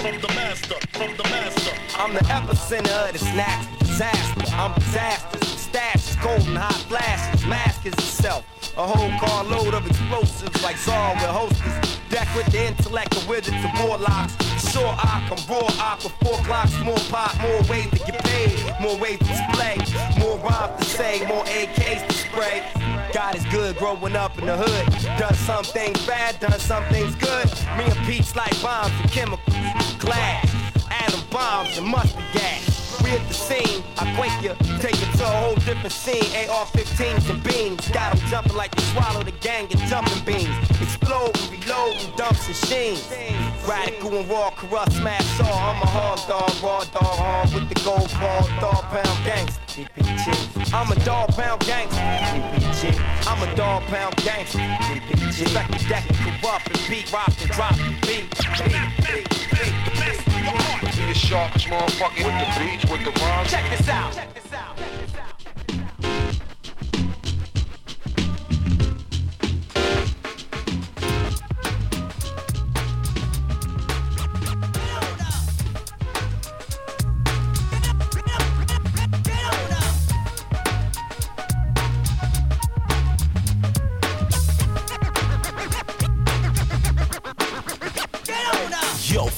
From 0.03 0.19
the 0.19 0.27
master, 0.35 0.75
from 0.91 1.15
the 1.15 1.23
master. 1.23 1.71
I'm 1.97 2.13
the 2.13 2.19
epicenter 2.19 3.07
of 3.07 3.13
the 3.13 3.19
snacks, 3.19 3.67
disaster. 3.79 4.53
I'm 4.53 4.73
disasters, 4.73 5.41
stashes, 5.41 6.19
cold 6.19 6.45
and 6.45 6.57
hot 6.57 6.73
flashes. 6.89 7.45
Mask 7.45 7.85
is 7.85 7.93
itself. 7.93 8.43
A 8.75 8.85
whole 8.85 9.17
carload 9.17 9.73
of 9.73 9.87
explosives 9.87 10.61
like 10.61 10.75
Saw 10.75 11.13
with 11.13 11.23
hostess. 11.23 11.99
Deck 12.09 12.27
with 12.35 12.47
the 12.47 12.67
intellect 12.67 13.15
of 13.15 13.29
wizards 13.29 13.55
and 13.55 13.87
warlocks. 13.87 14.35
Sure, 14.73 14.93
I 14.97 15.23
can 15.29 15.39
raw 15.47 15.69
op 15.79 16.03
with 16.03 16.11
four 16.21 16.37
clocks, 16.43 16.77
more 16.83 16.99
pop, 17.07 17.39
more 17.39 17.61
ways 17.71 17.89
to 17.91 17.99
get 17.99 18.21
paid, 18.25 18.59
more 18.81 18.97
ways 18.97 19.19
to 19.19 19.25
display, 19.25 19.77
more 20.19 20.37
rhymes 20.39 20.79
to 20.79 20.85
say, 20.85 21.25
more 21.27 21.45
AKs 21.45 22.05
to 22.09 22.13
spray. 22.13 22.61
God 23.13 23.35
is 23.35 23.45
good 23.45 23.77
growing 23.77 24.15
up 24.15 24.37
in 24.39 24.47
the 24.47 24.57
hood. 24.57 25.19
Done 25.19 25.35
some 25.35 25.63
things 25.63 26.03
bad, 26.07 26.39
done 26.39 26.59
some 26.59 26.83
things 26.85 27.13
good. 27.15 27.45
Me 27.77 27.85
and 27.85 28.07
Pete's 28.07 28.35
like 28.35 28.59
bombs 28.61 28.91
and 29.01 29.11
chemicals, 29.11 29.52
glass, 30.03 30.45
atom 30.91 31.21
bombs 31.31 31.77
and 31.77 31.87
mustard 31.87 32.23
gas. 32.33 33.01
We 33.03 33.11
at 33.11 33.27
the 33.27 33.33
scene, 33.33 33.83
I 33.97 34.03
quake 34.15 34.37
you, 34.43 34.53
take 34.79 34.95
it 34.95 35.17
to 35.17 35.23
a 35.23 35.35
whole 35.41 35.55
different 35.55 35.91
scene. 35.91 36.29
AR-15s 36.49 37.29
and 37.29 37.43
beams, 37.43 37.87
got 37.89 38.13
'em 38.13 38.19
jumping 38.29 38.55
like 38.55 38.75
you 38.75 38.83
swallow 38.93 39.23
the 39.23 39.35
gang 39.47 39.67
and 39.71 39.81
jumping 39.89 40.23
beans. 40.25 40.55
Exploding, 40.81 41.47
reloading, 41.51 42.11
dumps 42.17 42.47
and 42.47 42.55
sheens. 42.67 43.03
Radical 43.67 44.15
and 44.19 44.29
raw, 44.29 44.51
corrupt, 44.51 44.93
smash 44.93 45.39
all. 45.39 45.57
I'm 45.69 45.81
a 45.81 45.89
hard 45.97 46.19
dog, 46.27 46.53
raw 46.61 46.83
dog, 46.95 47.17
hard 47.23 47.53
with 47.53 47.67
the 47.69 47.79
gold 47.83 48.11
ball, 48.19 48.43
dog 48.59 48.83
pound. 48.91 49.13
DPG. 49.73 50.71
I'm 50.71 50.91
a 50.91 50.95
dog 51.03 51.29
pound 51.29 51.65
gangster. 51.65 51.99
I'm 53.27 53.41
a 53.41 53.55
dog 53.55 53.81
pound 53.83 54.15
gangster. 54.17 54.59
DPG. 54.59 55.45
Respect 55.45 55.71
the 55.71 55.89
deck 55.89 56.05
and 56.07 56.41
corrupt 56.41 56.67
and 56.67 56.89
beat, 56.89 57.11
rock 57.11 57.33
and 57.41 57.49
drop 57.49 57.75
the 57.75 57.95
beat. 58.05 58.29
beat, 58.63 59.29
beat, 59.29 59.42
beat, 59.63 59.73
beat. 59.93 60.95
Be 60.97 61.05
the 61.05 61.13
sharpest 61.13 61.67
motherfucker 61.67 62.25
with 62.25 62.37
the 62.39 62.59
beats, 62.59 62.91
with 62.91 63.03
the 63.03 63.11
rhymes. 63.21 63.49
Check 63.49 63.77
this 63.77 63.89
out. 63.89 64.13
Check 64.13 64.33
this 64.33 64.53
out. 64.53 65.02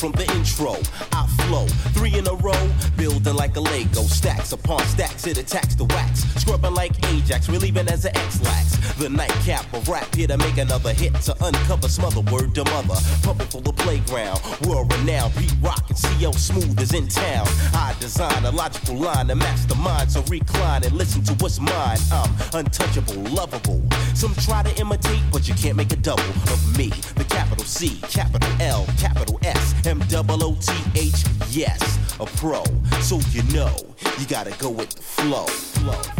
From 0.05 0.23
the 0.23 0.35
intro. 0.35 0.75
I 1.13 1.25
flow 1.47 1.65
three 1.95 2.13
in 2.13 2.27
a 2.27 2.35
row, 2.35 2.69
like 3.33 3.55
a 3.55 3.61
Lego. 3.61 4.01
Stacks 4.03 4.51
upon 4.51 4.81
stacks, 4.85 5.25
it 5.27 5.37
attacks 5.37 5.75
the 5.75 5.85
wax. 5.85 6.23
Scrubbing 6.41 6.73
like 6.73 6.93
Ajax, 7.07 7.49
relieving 7.49 7.87
as 7.87 8.05
an 8.05 8.15
Ex-Lax. 8.15 8.77
The 8.95 9.09
nightcap 9.09 9.73
of 9.73 9.87
rap 9.89 10.13
here 10.15 10.27
to 10.27 10.37
make 10.37 10.57
another 10.57 10.93
hit 10.93 11.13
to 11.23 11.35
uncover 11.43 11.87
smother 11.87 12.21
word 12.31 12.55
to 12.55 12.63
mother. 12.65 12.95
Pumping 13.23 13.47
for 13.47 13.61
the 13.61 13.73
playground, 13.73 14.39
world 14.65 14.91
renowned. 14.93 15.33
Pete 15.35 15.55
Rock 15.61 15.83
and 15.89 15.97
CL 15.97 16.33
Smooth 16.33 16.79
is 16.79 16.93
in 16.93 17.07
town. 17.07 17.47
I 17.73 17.95
design 17.99 18.45
a 18.45 18.51
logical 18.51 18.95
line 18.95 19.27
to 19.27 19.35
match 19.35 19.65
the 19.67 19.75
mind, 19.75 20.11
so 20.11 20.21
recline 20.29 20.83
and 20.83 20.93
listen 20.93 21.23
to 21.23 21.33
what's 21.35 21.59
mine. 21.59 21.97
I'm 22.11 22.31
untouchable, 22.53 23.21
lovable. 23.33 23.81
Some 24.13 24.33
try 24.35 24.63
to 24.63 24.79
imitate, 24.79 25.21
but 25.31 25.47
you 25.47 25.53
can't 25.55 25.75
make 25.75 25.91
a 25.91 25.97
double 25.97 26.23
of 26.23 26.77
me. 26.77 26.89
The 27.15 27.25
capital 27.25 27.65
C, 27.65 27.99
capital 28.09 28.49
L, 28.61 28.85
capital 28.97 29.39
S, 29.43 29.73
M 29.85 29.99
double 30.07 30.43
O 30.43 30.55
T 30.55 30.71
H. 30.95 31.25
Yes, 31.49 31.99
a 32.19 32.25
pro. 32.25 32.63
So 33.01 33.14
you 33.31 33.43
know, 33.53 33.73
you 34.19 34.25
gotta 34.27 34.51
go 34.57 34.69
with 34.69 34.89
the 34.89 35.01
flow. 35.01 35.45
Flow, 35.45 36.15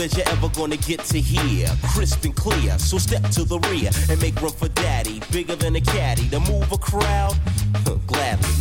as 0.00 0.16
you're 0.16 0.28
ever 0.28 0.48
gonna 0.50 0.76
get 0.76 1.00
to 1.00 1.20
hear. 1.20 1.68
Crisp 1.92 2.24
and 2.24 2.34
clear, 2.34 2.78
so 2.78 2.98
step 2.98 3.22
to 3.30 3.44
the 3.44 3.58
rear 3.70 3.90
and 4.10 4.20
make 4.20 4.40
room 4.40 4.52
for 4.52 4.68
daddy. 4.68 5.20
Bigger 5.32 5.56
than 5.56 5.76
a 5.76 5.80
caddy 5.80 6.28
to 6.28 6.40
move 6.40 6.70
a 6.72 6.78
crowd. 6.78 7.36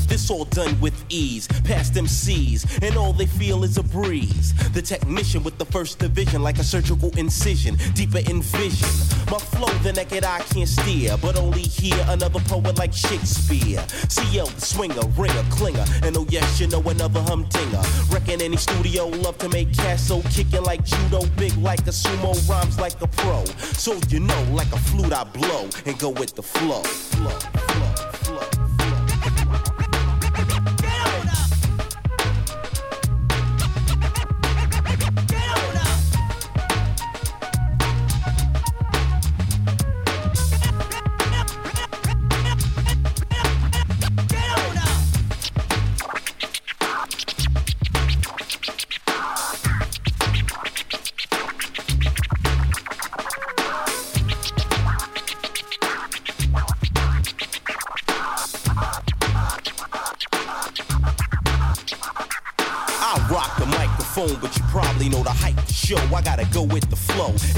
This 0.08 0.32
all 0.32 0.46
done 0.46 0.80
with 0.80 0.94
ease. 1.10 1.48
Past 1.64 1.94
them 1.94 2.08
C's, 2.08 2.66
and 2.82 2.98
all 2.98 3.14
they 3.14 3.26
feel 3.26 3.64
is 3.64 3.78
a 3.78 3.84
breeze. 3.84 4.54
The 4.72 4.82
technician 4.82 5.44
with 5.44 5.58
the 5.58 5.66
first 5.66 6.00
division, 6.00 6.42
like 6.42 6.60
a 6.60 6.64
surgical 6.64 7.10
incision, 7.18 7.78
deeper 7.94 8.20
in 8.20 8.42
vision. 8.42 8.88
My 9.30 9.38
flow, 9.38 9.72
the 9.84 9.94
naked 9.94 10.24
eye 10.24 10.40
can't 10.50 10.68
steer, 10.68 11.18
but 11.22 11.38
only 11.38 11.62
hear 11.62 11.98
another 12.08 12.40
poet 12.40 12.78
like 12.78 12.94
Shakespeare. 12.94 13.84
CL, 14.10 14.48
the 14.48 14.62
swinger, 14.62 15.06
ringer, 15.18 15.44
clinger, 15.52 15.86
and 16.04 16.16
oh 16.18 16.26
yes, 16.30 16.60
you 16.60 16.68
know 16.68 16.82
another 16.82 17.22
humdinger. 17.22 17.82
Reckon 18.10 18.42
any 18.42 18.58
studio 18.58 19.08
love 19.08 19.38
to 19.40 19.50
make 19.50 19.74
cash, 19.74 20.02
so 20.02 20.22
kicking 20.32 20.64
like 20.64 20.84
judo, 20.86 21.26
big 21.38 21.56
like 21.58 21.82
a 21.82 21.92
sumo, 21.92 22.34
rhymes 22.50 22.80
like 22.80 23.00
a 23.02 23.08
pro. 23.08 23.44
So 23.76 24.00
you 24.10 24.20
know, 24.20 24.44
like 24.52 24.72
a 24.72 24.80
flute, 24.80 25.14
I 25.14 25.26
blow 25.26 25.70
and 25.86 26.00
go 26.00 26.10
with 26.10 26.36
the 26.36 26.44
flow, 26.44 26.82
flow. 26.82 27.67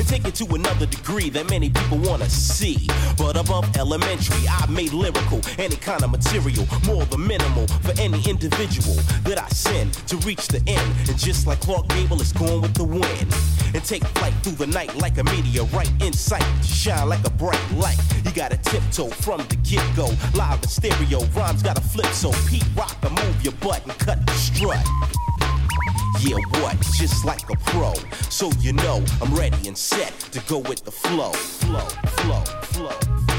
Take 0.10 0.26
it 0.26 0.34
to 0.34 0.56
another 0.56 0.88
degree 0.88 1.30
that 1.30 1.48
many 1.52 1.70
people 1.70 2.00
wanna 2.00 2.28
see. 2.28 2.88
But 3.16 3.38
above 3.38 3.78
elementary, 3.78 4.48
I 4.50 4.66
made 4.66 4.92
lyrical, 4.92 5.40
any 5.60 5.76
kind 5.76 6.02
of 6.04 6.10
material, 6.10 6.66
more 6.88 7.06
than 7.06 7.28
minimal 7.28 7.68
for 7.86 7.94
any 8.02 8.20
individual 8.28 8.96
that 9.26 9.38
I 9.38 9.48
send 9.50 9.94
to 10.08 10.18
reach 10.18 10.48
the 10.48 10.64
end. 10.66 10.90
And 11.08 11.16
just 11.16 11.46
like 11.46 11.60
Clark 11.60 11.90
Gable 11.90 12.20
it's 12.20 12.32
going 12.34 12.62
with 12.62 12.74
the 12.74 12.86
wind. 12.86 13.30
And 13.76 13.84
take 13.86 14.04
flight 14.18 14.34
through 14.42 14.54
the 14.54 14.66
night 14.66 14.96
like 14.96 15.20
a 15.20 15.24
meteorite 15.26 15.92
in 16.02 16.14
sight, 16.14 16.48
shine 16.66 17.08
like 17.08 17.24
a 17.24 17.30
bright 17.30 17.64
light. 17.74 18.00
You 18.26 18.32
gotta 18.32 18.58
tiptoe 18.58 19.10
from 19.10 19.42
the 19.48 19.58
get 19.58 19.86
go, 19.96 20.08
live 20.34 20.64
in 20.64 20.70
stereo, 20.70 21.24
rhymes 21.38 21.62
gotta 21.62 21.82
flip 21.82 22.08
so 22.08 22.32
Pete 22.50 22.66
Rock 22.76 23.00
can 23.02 23.14
move 23.14 23.44
your 23.44 23.54
butt 23.62 23.84
and 23.84 23.96
cut 24.00 24.26
the 24.26 24.34
strut. 24.34 24.84
Yeah, 26.22 26.36
what? 26.60 26.78
Just 26.98 27.24
like 27.24 27.50
a 27.50 27.56
pro. 27.68 27.94
So 28.30 28.52
you 28.60 28.74
know 28.74 29.02
I'm 29.22 29.34
ready 29.34 29.70
and 29.70 29.78
set 29.78 30.12
to 30.32 30.42
go 30.50 30.58
with 30.58 30.84
the 30.84 30.92
flow. 30.92 31.32
Flow, 31.32 31.80
flow, 31.80 32.44
flow. 32.64 33.39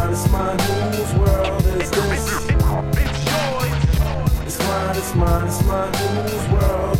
Mine, 0.00 0.12
it's 0.12 0.30
mine, 0.30 0.56
it's 0.56 0.68
mine. 0.68 0.92
Whose 0.92 1.14
world 1.14 1.64
is 1.66 1.90
this? 1.90 2.50
It's 4.46 4.58
mine, 4.58 4.96
it's 4.96 5.14
mine, 5.14 5.46
it's 5.46 5.64
mine. 5.64 5.94
Whose 5.94 6.48
world 6.48 6.99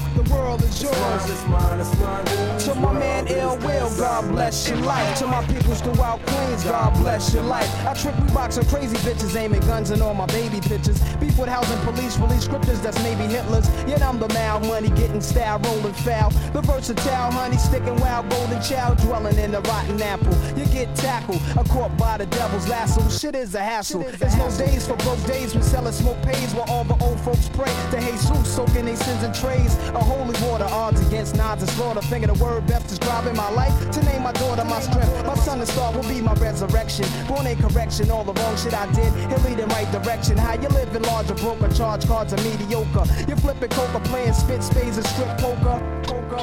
The 0.31 0.37
world 0.37 0.63
is 0.63 0.81
yours. 0.81 1.29
It's 1.29 1.45
mine, 1.47 1.79
it's 1.79 1.99
mine, 1.99 2.21
it's 2.25 2.37
mine. 2.37 2.75
To 2.75 2.75
my 2.75 2.93
man 2.93 3.27
Ill 3.27 3.57
Will, 3.57 3.89
God 3.97 4.29
bless 4.29 4.69
your 4.69 4.77
life. 4.77 5.17
To 5.19 5.27
my 5.27 5.43
peoples 5.45 5.81
throughout 5.81 6.25
Queens, 6.25 6.63
God 6.63 6.93
bless 7.01 7.33
your 7.33 7.43
life. 7.43 7.69
I 7.85 7.93
trick 7.93 8.15
we 8.17 8.31
boxing 8.33 8.65
crazy 8.65 8.95
bitches, 8.97 9.35
aiming 9.35 9.61
guns 9.61 9.89
and 9.89 10.01
all 10.01 10.13
my 10.13 10.25
baby 10.27 10.61
pictures. 10.61 11.01
Beef 11.17 11.37
with 11.37 11.49
housing 11.49 11.79
police, 11.79 12.17
release 12.17 12.45
scriptures 12.45 12.79
that's 12.79 13.01
maybe 13.03 13.23
Hitler's. 13.23 13.67
Yet 13.85 14.01
I'm 14.01 14.19
the 14.19 14.29
mal 14.29 14.59
money, 14.61 14.89
getting 14.89 15.21
style, 15.21 15.59
rolling 15.59 15.93
foul. 15.93 16.29
The 16.53 16.61
versatile 16.61 17.31
honey, 17.31 17.57
sticking 17.57 17.97
wild, 17.97 18.29
golden 18.29 18.61
child, 18.61 18.99
dwelling 18.99 19.37
in 19.37 19.51
the 19.51 19.61
rotten 19.61 20.01
apple. 20.01 20.33
You 20.57 20.65
get 20.67 20.95
tackled, 20.95 21.41
a 21.57 21.63
caught 21.65 21.95
by 21.97 22.17
the 22.17 22.25
devil's 22.27 22.69
lasso. 22.69 23.07
Shit 23.09 23.35
is 23.35 23.53
a 23.55 23.61
hassle. 23.61 24.03
There's 24.17 24.37
no 24.37 24.49
days 24.57 24.87
for 24.87 24.95
broke 24.97 25.23
days 25.25 25.53
when 25.53 25.63
selling 25.63 25.93
smoke 25.93 26.21
pays 26.21 26.53
while 26.53 26.69
all 26.69 26.85
the 26.85 26.97
old 27.03 27.19
folks 27.19 27.49
pray 27.49 27.73
to 27.91 27.99
Jesus, 27.99 28.55
soaking 28.55 28.85
their 28.85 28.95
sins 28.95 29.23
in 29.23 29.33
trays. 29.33 29.75
A 29.89 29.99
holy 30.21 30.51
water, 30.51 30.65
odds 30.65 31.01
against 31.07 31.35
nods 31.35 31.61
and 31.61 31.71
slaughter. 31.71 32.01
Finger 32.01 32.27
the 32.27 32.43
word 32.43 32.65
best 32.67 32.87
describing 32.87 33.35
my 33.35 33.49
life. 33.51 33.73
To 33.91 34.03
name 34.03 34.23
my 34.23 34.31
daughter 34.33 34.63
my 34.65 34.79
strength. 34.79 35.25
My 35.25 35.35
son 35.35 35.59
and 35.59 35.67
star 35.67 35.91
will 35.93 36.07
be 36.07 36.21
my 36.21 36.33
resurrection. 36.35 37.05
Born 37.27 37.47
in 37.47 37.57
correction, 37.57 38.11
all 38.11 38.23
the 38.23 38.33
wrong 38.33 38.55
shit 38.57 38.73
I 38.73 38.91
did. 38.93 39.11
He'll 39.29 39.39
lead 39.49 39.59
in 39.59 39.69
right 39.69 39.91
direction. 39.91 40.37
How 40.37 40.53
you 40.53 40.69
living 40.69 41.01
larger, 41.03 41.35
broker, 41.35 41.69
charge 41.73 42.07
cards 42.07 42.33
are 42.33 42.41
mediocre. 42.43 43.05
You 43.27 43.35
flipping 43.37 43.69
coca, 43.69 43.99
playing 44.01 44.33
spit 44.33 44.63
spades 44.63 44.97
and 44.97 45.05
strip 45.07 45.37
poker. 45.37 45.81
poker. 46.03 46.41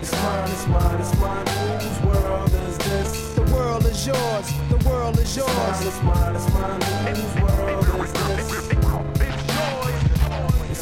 It's 0.00 0.12
mine, 0.22 0.50
it's 0.50 0.66
mine, 0.66 1.00
it's 1.00 1.14
mine. 1.20 1.46
Whose 1.80 2.00
world 2.06 2.52
is 2.52 2.78
this? 2.78 3.34
The 3.34 3.42
world 3.54 3.84
is 3.84 4.06
yours. 4.06 4.46
The 4.70 4.88
world 4.88 5.18
is 5.18 5.36
yours. 5.36 5.86
It's 5.86 6.02
mine, 6.02 6.36
it's 6.36 6.52
mine, 6.52 6.80
it's 6.80 6.94
mine. 6.94 7.16
Whose 7.16 7.42
world 7.42 8.04
is 8.04 8.12
this? 8.12 8.77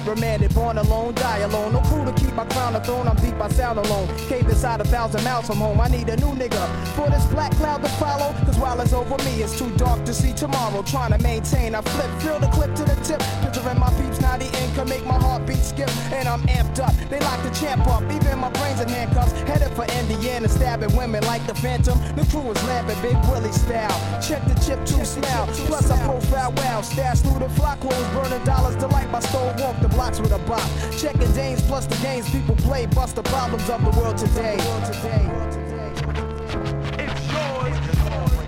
alone, 0.00 0.14
remanded. 0.14 0.54
Born 0.54 0.78
alone, 0.78 1.14
die 1.14 1.38
alone. 1.38 1.72
No 1.72 1.80
crew 1.80 2.04
to 2.04 2.12
keep 2.12 2.34
my 2.34 2.44
crown 2.46 2.76
a 2.76 2.84
throne, 2.84 3.08
I'm 3.08 3.16
deep, 3.16 3.34
I 3.40 3.48
sound 3.48 3.78
alone. 3.78 4.08
Cave 4.28 4.48
inside 4.48 4.80
a 4.80 4.84
thousand 4.84 5.24
miles 5.24 5.46
from 5.46 5.58
home, 5.58 5.80
I 5.80 5.88
need 5.88 6.08
a 6.08 6.16
new 6.16 6.32
nigga. 6.34 6.66
For 6.94 7.08
this 7.10 7.24
black 7.26 7.52
cloud 7.52 7.82
to 7.82 7.88
follow, 7.90 8.32
cause 8.44 8.58
while 8.58 8.80
it's 8.80 8.92
over 8.92 9.16
me, 9.24 9.42
it's 9.42 9.58
too 9.58 9.70
dark 9.76 10.04
to 10.04 10.14
see 10.14 10.32
tomorrow. 10.32 10.82
Trying 10.82 11.12
to 11.12 11.22
maintain, 11.22 11.74
I 11.74 11.82
flip, 11.82 12.10
fill 12.22 12.40
the 12.40 12.48
clip 12.48 12.74
to 12.76 12.84
the 12.84 12.96
tip. 13.02 13.20
Picturing 13.42 13.78
my 13.78 13.90
now 14.30 14.36
the 14.36 14.62
income 14.62 14.88
make 14.88 15.04
my 15.04 15.18
heartbeat 15.18 15.58
skip. 15.58 15.90
And 16.12 16.28
I'm 16.28 16.42
amped 16.46 16.78
up, 16.78 16.94
they 17.08 17.18
lock 17.20 17.42
the 17.42 17.50
champ 17.50 17.86
up, 17.86 18.02
even 18.12 18.38
my 18.38 18.50
brains 18.50 18.80
in 18.80 18.88
handcuffs. 18.88 19.32
Headed 19.50 19.72
for 19.72 19.84
Indiana, 19.98 20.48
stabbing 20.48 20.94
women 20.96 21.24
like 21.24 21.44
the 21.46 21.54
phantom. 21.54 21.98
The 22.14 22.24
crew 22.30 22.50
is 22.50 22.62
laughing, 22.64 23.00
Big 23.02 23.18
Willie 23.28 23.52
style. 23.52 23.96
Check 24.20 24.42
the 24.46 24.54
chip 24.64 24.84
to 24.86 25.04
smell. 25.04 25.46
Plus 25.66 25.90
I 25.90 25.98
profile 26.04 26.52
well. 26.56 26.82
Stash 26.82 27.20
through 27.20 27.40
the 27.40 27.48
flock 27.50 27.80
clothes, 27.80 28.08
burning 28.14 28.44
dollars 28.44 28.76
to 28.76 28.86
light 28.86 29.10
my 29.10 29.20
stove. 29.20 29.58
Walk 29.60 29.80
the 29.80 29.88
blocks 29.88 30.20
with 30.20 30.32
a 30.32 30.38
bop. 30.40 30.68
Checking 30.96 31.32
James 31.34 31.62
plus 31.62 31.86
the 31.86 31.96
games 31.96 32.30
people 32.30 32.56
play. 32.56 32.86
Bust 32.86 33.16
the 33.16 33.22
problems 33.22 33.68
of 33.68 33.82
the 33.84 33.90
world 34.00 34.16
today. 34.16 34.56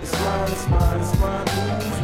It's 0.01 0.19
mine, 0.19 0.51
it's 0.51 0.69
mine, 0.69 1.01
it's 1.01 1.19
mine. 1.19 1.45
This? 1.45 1.99
The 1.99 2.02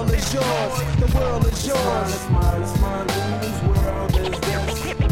world 0.00 0.14
is 0.14 0.32
yours. 0.34 0.96
The 0.96 1.18
world 1.18 1.46
is 1.46 1.66
yours. 1.66 2.14
it's 2.14 2.30
mine, 2.30 2.62
it's 2.62 2.80
mine. 2.80 3.08
Whose 3.42 3.60
world 3.68 4.16
is 4.16 4.40
this? 4.40 4.86
It's 4.86 5.08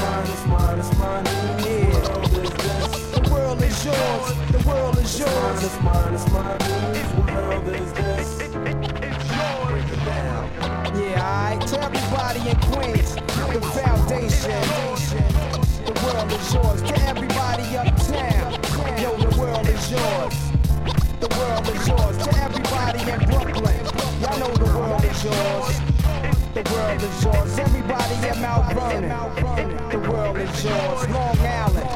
mine, 0.00 0.26
it's 0.26 0.46
mine, 0.46 0.78
it's 0.80 0.98
mine. 0.98 1.26
Whose 1.62 2.10
world 2.10 2.32
is 2.34 2.50
this? 2.50 3.10
The 3.12 3.22
world 3.32 3.62
is 3.62 3.84
yours. 3.84 4.34
The 4.50 4.68
world 4.68 4.98
is 4.98 5.18
yours. 5.20 5.62
it's 5.62 5.80
mine, 5.82 6.14
it's 6.14 6.30
mine. 6.32 6.60
Whose 6.60 7.14
world 7.30 7.68
is 7.68 7.92
this? 7.92 8.28
Yeah, 10.98 11.22
alright. 11.22 11.60
To 11.68 11.80
everybody 11.84 12.40
in 12.50 12.56
Queens, 12.72 13.14
the 13.14 13.60
foundation. 13.78 14.62
The 15.86 15.94
world 16.02 16.32
is 16.32 16.54
yours. 16.54 16.82
To 16.82 16.94
everybody 17.06 17.76
uptown, 17.76 18.52
yo, 19.00 19.16
the 19.18 19.38
world 19.38 19.68
is 19.68 19.90
yours. 19.90 20.34
The 21.20 21.28
world 21.38 21.68
is 21.68 21.86
yours. 21.86 22.11
To 22.92 22.98
everybody 22.98 23.22
in 23.22 23.30
Brooklyn, 23.30 23.80
y'all 24.20 24.38
know 24.38 24.52
the 24.54 24.64
world 24.66 25.02
is 25.02 25.24
yours. 25.24 25.80
The 26.52 26.62
world 26.70 27.02
is 27.02 27.24
yours. 27.24 27.58
Everybody 27.58 28.14
in 28.28 28.42
Mount 28.42 28.74
Vernon, 28.74 29.08
the 29.88 29.98
world 30.10 30.36
is 30.36 30.62
yours. 30.62 31.08
Long 31.08 31.38
Island, 31.38 31.88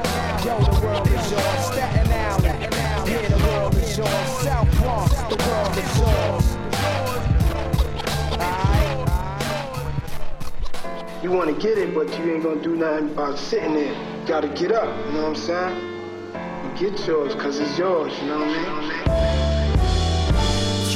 yo, 0.43 0.59
the 0.59 0.81
world 0.81 1.07
is 1.09 1.31
yours. 1.31 1.67
Staten 1.67 2.11
Island, 2.11 2.73
yeah, 2.73 3.29
the 3.29 3.37
world 3.45 3.75
is 3.75 3.99
yours. 3.99 4.29
South 4.41 4.71
Bronx, 4.79 5.13
the 5.13 5.37
world 5.45 5.77
is 5.77 5.99
yours. 6.01 6.57
You 11.23 11.31
want 11.31 11.55
to 11.55 11.61
get 11.61 11.77
it, 11.77 11.95
but 11.95 12.09
you 12.19 12.33
ain't 12.33 12.43
gonna 12.43 12.63
do 12.63 12.75
nothing 12.75 13.11
about 13.11 13.39
sitting 13.39 13.75
there. 13.75 13.93
You 13.93 14.27
gotta 14.27 14.49
get 14.49 14.73
up, 14.73 14.89
you 15.09 15.13
know 15.13 15.29
what 15.29 15.29
I'm 15.29 15.35
saying? 15.37 15.93
Get 16.79 17.07
yours, 17.07 17.35
cause 17.35 17.59
it's 17.59 17.77
yours, 17.77 18.19
you 18.23 18.29
know 18.29 18.39
what 18.39 18.49
I 18.49 18.81
mean? 18.81 18.86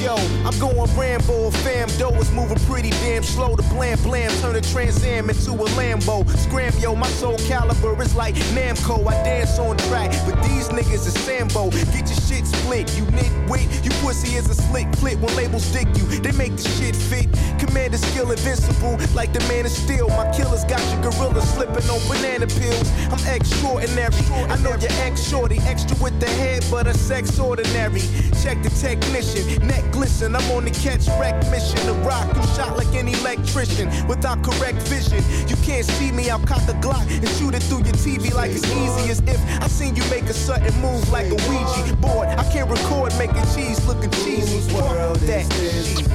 Yo, 0.00 0.16
I'm 0.46 0.58
going 0.58 0.90
Rambo, 0.96 1.50
fam 1.50 1.86
dough 1.98 2.14
is 2.14 2.30
moving 2.32 2.58
pretty 2.60 2.88
damn 3.04 3.22
slow. 3.22 3.54
The 3.54 3.62
blam 3.64 3.98
blam 4.00 4.30
turn 4.40 4.56
a 4.56 4.62
Trans 4.62 5.04
Am 5.04 5.28
into 5.28 5.52
a 5.52 5.68
Lambo. 5.76 6.26
Scram 6.38 6.72
yo, 6.78 6.96
my 6.96 7.06
Soulcalibur 7.06 8.00
is 8.00 8.14
like 8.14 8.34
Namco. 8.56 9.06
I 9.06 9.12
dance 9.22 9.58
on 9.58 9.76
track, 9.76 10.10
but 10.24 10.42
these 10.42 10.68
niggas 10.68 11.06
is 11.06 11.12
Sambo. 11.12 11.68
Get 11.70 12.08
your 12.08 12.16
shit 12.16 12.46
you 12.70 13.04
nitwit. 13.06 13.66
You 13.84 13.90
pussy 14.00 14.36
is 14.36 14.48
a 14.48 14.54
slick 14.54 14.86
clip 14.92 15.18
when 15.18 15.34
labels 15.34 15.66
dick 15.72 15.88
you. 15.96 16.06
They 16.20 16.30
make 16.32 16.56
the 16.56 16.68
shit 16.78 16.94
fit. 16.94 17.26
Commander 17.58 17.98
skill 17.98 18.30
invincible, 18.30 18.96
like 19.12 19.32
the 19.32 19.40
man 19.48 19.66
of 19.66 19.72
steel. 19.72 20.08
My 20.10 20.30
killers 20.32 20.64
got 20.64 20.80
your 20.92 21.10
gorilla 21.10 21.42
slipping 21.42 21.90
on 21.90 22.00
banana 22.06 22.46
pills. 22.46 22.88
I'm 23.10 23.18
extraordinary. 23.26 24.14
I 24.48 24.56
know 24.62 24.70
you're 24.76 24.98
ex 25.02 25.20
shorty, 25.28 25.58
extra 25.66 25.96
with 26.00 26.18
the 26.20 26.28
head, 26.28 26.64
but 26.70 26.86
a 26.86 26.94
sex 26.94 27.38
ordinary. 27.40 28.02
Check 28.42 28.62
the 28.62 28.70
technician, 28.70 29.66
neck 29.66 29.90
glisten. 29.90 30.36
I'm 30.36 30.50
on 30.52 30.64
the 30.64 30.70
catch 30.70 31.08
wreck 31.18 31.34
mission. 31.50 31.84
The 31.86 31.94
rock, 32.06 32.28
you 32.36 32.42
shot 32.54 32.76
like 32.76 32.94
an 32.94 33.08
electrician 33.08 33.90
without 34.06 34.44
correct 34.44 34.78
vision. 34.86 35.24
You 35.48 35.56
can't 35.66 35.84
see 35.84 36.12
me, 36.12 36.30
I'll 36.30 36.38
cock 36.46 36.64
the 36.66 36.74
Glock 36.74 37.10
and 37.10 37.28
shoot 37.30 37.54
it 37.54 37.64
through 37.64 37.82
your 37.82 37.98
TV 37.98 38.32
like 38.32 38.52
it's 38.52 38.64
easy 38.64 39.10
as 39.10 39.18
if 39.26 39.40
I 39.60 39.66
seen 39.66 39.96
you 39.96 40.04
make 40.08 40.24
a 40.24 40.32
sudden 40.32 40.72
move 40.80 41.10
like 41.10 41.26
a 41.26 41.34
Ouija 41.48 41.96
board. 41.96 42.28
I 42.28 42.44
can't 42.52 42.59
record 42.66 43.16
making 43.18 43.44
cheese 43.54 43.84
looking 43.86 44.10
cheesy. 44.10 44.60
Fuck 44.72 45.16
that 45.20 45.44
shit. 45.52 46.06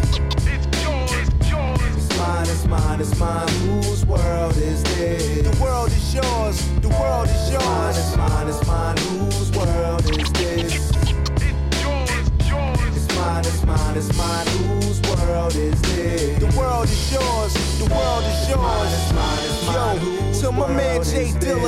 It's 0.48 1.52
yours, 1.52 1.82
it's 1.96 2.18
mine, 2.18 2.42
it's 2.44 2.66
mine, 2.66 3.00
it's 3.02 3.20
mine. 3.20 3.48
Whose 3.48 4.06
world 4.06 4.58
is 4.58 4.84
this? 4.84 5.42
The 5.42 5.64
world 5.64 5.88
is 5.88 6.14
yours. 6.14 6.58
The 6.82 6.90
world 6.90 7.28
is 7.28 7.52
yours. 7.52 7.98
It's 7.98 8.18
mine, 8.18 8.48
it's 8.48 8.66
mine, 8.68 8.98
whose 8.98 9.04
world 9.04 9.05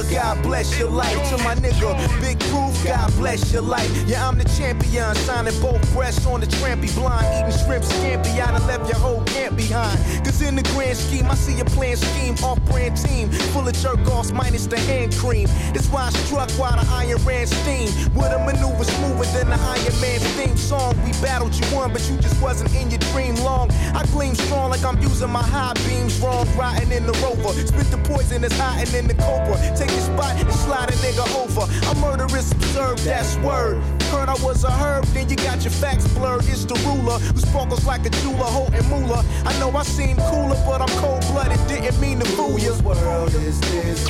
God 0.03 0.41
bless 0.43 0.77
your 0.77 0.89
life. 0.89 1.29
To 1.29 1.37
my 1.43 1.55
nigga, 1.55 1.95
Big 2.21 2.39
Proof, 2.51 2.83
God 2.83 3.11
bless 3.15 3.51
your 3.51 3.61
life. 3.63 3.89
Yeah, 4.07 4.27
I'm 4.27 4.37
the 4.37 4.45
champion, 4.57 5.15
signing 5.15 5.59
both 5.61 5.81
breasts 5.93 6.25
on 6.25 6.39
the 6.39 6.47
trampy 6.47 6.93
blind, 6.95 7.25
eating 7.37 7.65
shrimp 7.65 7.83
scampi. 7.83 8.41
I 8.41 8.51
done 8.51 8.67
left 8.67 8.87
your 8.89 8.99
whole 8.99 9.23
camp 9.23 9.55
behind. 9.55 9.97
Cause 10.37 10.47
in 10.47 10.55
the 10.55 10.61
grand 10.73 10.95
scheme, 10.95 11.25
I 11.25 11.33
see 11.33 11.59
a 11.59 11.65
plan 11.65 11.95
scheme, 11.97 12.35
off 12.43 12.63
brand 12.65 12.95
team, 12.95 13.31
full 13.53 13.67
of 13.67 13.73
jerk 13.73 14.05
offs 14.07 14.31
minus 14.31 14.67
the 14.67 14.77
hand 14.77 15.15
cream. 15.15 15.47
That's 15.73 15.87
why 15.87 16.05
I 16.05 16.09
struck 16.11 16.51
while 16.51 16.77
the 16.77 16.87
iron 16.91 17.17
ran 17.25 17.47
steam. 17.47 17.89
With 18.13 18.31
a 18.31 18.37
maneuver 18.45 18.83
smoother 18.83 19.25
than 19.33 19.49
the 19.49 19.57
Iron 19.57 19.99
Man 19.99 20.19
theme 20.37 20.55
song. 20.55 20.93
We 21.03 21.11
battled, 21.23 21.55
you 21.55 21.65
won, 21.75 21.91
but 21.91 22.07
you 22.07 22.17
just 22.17 22.39
wasn't 22.39 22.75
in 22.75 22.91
your 22.91 22.99
dream 23.11 23.33
long. 23.37 23.71
I 23.95 24.05
gleam 24.13 24.35
strong 24.35 24.69
like 24.69 24.83
I'm 24.85 25.01
using 25.01 25.31
my 25.31 25.41
high 25.41 25.73
beams 25.87 26.19
wrong, 26.19 26.47
riding 26.55 26.91
in 26.91 27.07
the 27.07 27.13
rover. 27.13 27.57
Spit 27.65 27.89
the 27.89 27.97
poison 27.97 28.43
that's 28.43 28.55
hiding 28.59 28.93
in 28.93 29.07
the 29.07 29.15
cobra. 29.15 29.57
Take 29.75 29.89
your 29.89 30.05
spot 30.05 30.35
and 30.37 30.53
slide 30.53 30.89
a 30.89 30.97
nigga 31.01 31.25
over. 31.33 31.65
I'm 31.89 31.99
murderous, 31.99 32.51
observed, 32.51 33.03
that's 33.03 33.37
word. 33.37 33.81
Heard 34.11 34.29
I 34.29 34.35
was 34.43 34.63
a 34.63 34.71
herb, 34.71 35.03
then 35.07 35.29
you 35.29 35.35
got 35.35 35.63
your 35.63 35.71
facts 35.71 36.07
blurred. 36.13 36.45
It's 36.47 36.63
the 36.65 36.75
ruler 36.85 37.19
who 37.19 37.39
sparkles 37.39 37.85
like 37.85 38.05
a 38.05 38.09
jeweler, 38.09 38.45
holding 38.45 38.87
moolah. 38.89 39.23
I 39.45 39.57
know 39.59 39.69
I 39.71 39.83
seem 39.83 40.17
cooler, 40.17 40.55
but 40.65 40.81
I'm 40.81 40.99
cold 40.99 41.21
blooded. 41.27 41.59
Didn't 41.67 41.99
mean 41.99 42.19
to 42.19 42.25
fool 42.25 42.57
you. 42.57 42.71
Whose 42.71 42.83
world 42.83 43.33
is 43.35 43.59
this? 43.61 44.07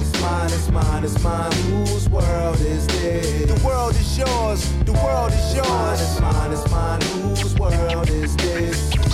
It's 0.00 0.20
mine, 0.20 0.46
it's 0.46 0.70
mine, 0.70 1.04
it's 1.04 1.22
mine. 1.22 1.52
Whose 1.52 2.08
world 2.08 2.60
is 2.60 2.86
this? 2.86 3.50
The 3.52 3.66
world 3.66 3.94
is 3.94 4.18
yours. 4.18 4.72
The 4.84 4.92
world 4.92 5.32
is 5.32 5.54
yours. 5.54 6.00
It's 6.00 6.20
mine, 6.20 6.52
it's 6.52 6.70
mine, 6.70 7.00
it's 7.00 7.10
mine. 7.10 7.36
Whose 7.36 7.54
world 7.56 8.08
is 8.08 8.36
this? 8.36 9.13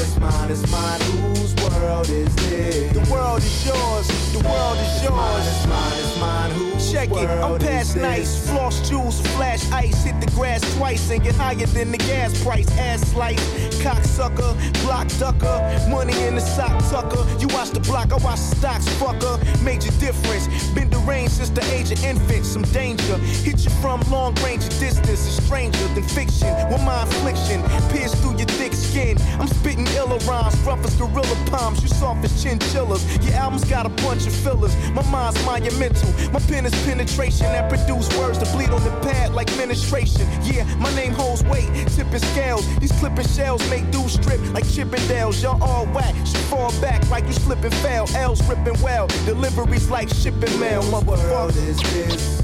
It's 0.00 0.18
mine, 0.18 0.50
it's 0.50 0.70
mine, 0.72 1.00
it's 1.00 1.12
mine. 1.12 1.36
Whose 1.36 1.54
world 1.56 2.08
is 2.08 2.34
this? 2.36 2.92
The 2.92 3.12
world 3.12 3.38
is 3.38 3.66
yours. 3.66 4.08
The 4.32 4.40
world 4.48 4.78
is 4.78 5.02
yours. 5.04 5.46
It's 5.46 5.66
mine, 5.66 5.92
it's 5.98 6.20
mine, 6.20 6.50
whose 6.50 6.74
Check 6.92 7.10
it, 7.10 7.28
I'm 7.28 7.58
past 7.58 7.96
nice. 7.96 8.48
Floss 8.48 8.88
jewels, 8.88 9.20
flash 9.34 9.70
ice, 9.72 10.04
hit 10.04 10.20
the 10.20 10.30
grass 10.32 10.60
twice 10.76 11.10
and 11.10 11.22
get 11.22 11.34
higher 11.34 11.66
than 11.66 11.90
the 11.90 11.98
gas 11.98 12.40
price. 12.42 12.70
Ass 12.78 13.00
slice, 13.10 13.42
cocksucker, 13.82 14.54
block 14.82 15.08
ducker, 15.18 15.88
money 15.88 16.14
in 16.22 16.36
the 16.36 16.40
sock 16.40 16.78
tucker. 16.90 17.26
You 17.40 17.48
watch 17.48 17.70
the 17.70 17.80
block, 17.80 18.12
I 18.12 18.16
watch 18.16 18.38
the 18.38 18.56
stocks, 18.56 18.88
fucker. 19.00 19.38
Major 19.62 19.90
difference, 19.98 20.46
been 20.70 20.88
deranged 20.90 21.32
since 21.32 21.50
the 21.50 21.64
age 21.72 21.90
of 21.90 22.04
infant. 22.04 22.44
Some 22.44 22.62
danger, 22.62 23.16
hit 23.18 23.64
you 23.64 23.70
from 23.82 24.00
long 24.10 24.34
range 24.36 24.64
of 24.64 24.78
distance. 24.78 25.26
A 25.26 25.42
stranger 25.42 25.86
than 25.94 26.04
fiction, 26.04 26.54
with 26.70 26.82
my 26.84 27.02
affliction, 27.02 27.62
pierce 27.90 28.14
through 28.20 28.36
your 28.36 28.48
thick 28.58 28.72
skin. 28.72 29.18
I'm 29.40 29.48
spitting 29.48 29.83
iller 29.88 30.18
rhymes, 30.26 30.56
rough 30.60 30.84
as 30.84 30.94
gorilla 30.96 31.36
palms. 31.46 31.82
You 31.82 31.88
soft 31.88 32.24
as 32.24 32.42
chinchillas. 32.42 33.02
Your 33.24 33.34
album's 33.34 33.64
got 33.64 33.86
a 33.86 33.90
bunch 34.04 34.26
of 34.26 34.34
fillers. 34.34 34.74
My 34.92 35.02
mind's 35.10 35.42
monumental. 35.44 36.10
My 36.32 36.40
pen 36.40 36.66
is 36.66 36.74
penetration 36.84 37.46
that 37.46 37.68
produce 37.68 38.08
words 38.18 38.38
to 38.38 38.46
bleed 38.52 38.70
on 38.70 38.82
the 38.84 38.90
pad 39.00 39.34
like 39.34 39.48
ministration. 39.56 40.26
Yeah, 40.42 40.64
my 40.76 40.94
name 40.94 41.12
holds 41.12 41.42
weight, 41.44 41.68
tipping 41.88 42.18
scales. 42.18 42.64
These 42.78 42.92
clipping 42.92 43.26
shells 43.26 43.68
make 43.70 43.90
dudes 43.90 44.14
strip 44.14 44.40
like 44.52 44.64
Chippendales. 44.64 45.42
Y'all 45.42 45.62
all 45.62 45.86
whack, 45.86 46.14
should 46.26 46.44
fall 46.50 46.72
back 46.80 47.08
like 47.10 47.26
you 47.26 47.32
slip 47.32 47.62
and 47.64 47.74
fail. 47.76 48.06
L's 48.14 48.42
ripping 48.48 48.80
well, 48.82 49.06
deliveries 49.26 49.90
like 49.90 50.08
shipping 50.08 50.58
mail. 50.58 50.82
Motherfucker. 50.84 52.43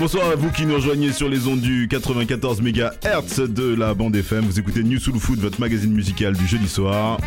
Bonsoir 0.00 0.30
à 0.30 0.34
vous 0.34 0.50
qui 0.50 0.64
nous 0.64 0.76
rejoignez 0.76 1.12
sur 1.12 1.28
les 1.28 1.46
ondes 1.46 1.60
du 1.60 1.86
94 1.86 2.62
MHz 2.62 3.48
de 3.50 3.74
la 3.74 3.92
bande 3.92 4.16
FM. 4.16 4.46
Vous 4.46 4.58
écoutez 4.58 4.82
New 4.82 4.98
Soul 4.98 5.18
Food, 5.18 5.40
votre 5.40 5.60
magazine 5.60 5.92
musical 5.92 6.34
du 6.34 6.46
jeudi 6.46 6.68
soir. 6.68 7.18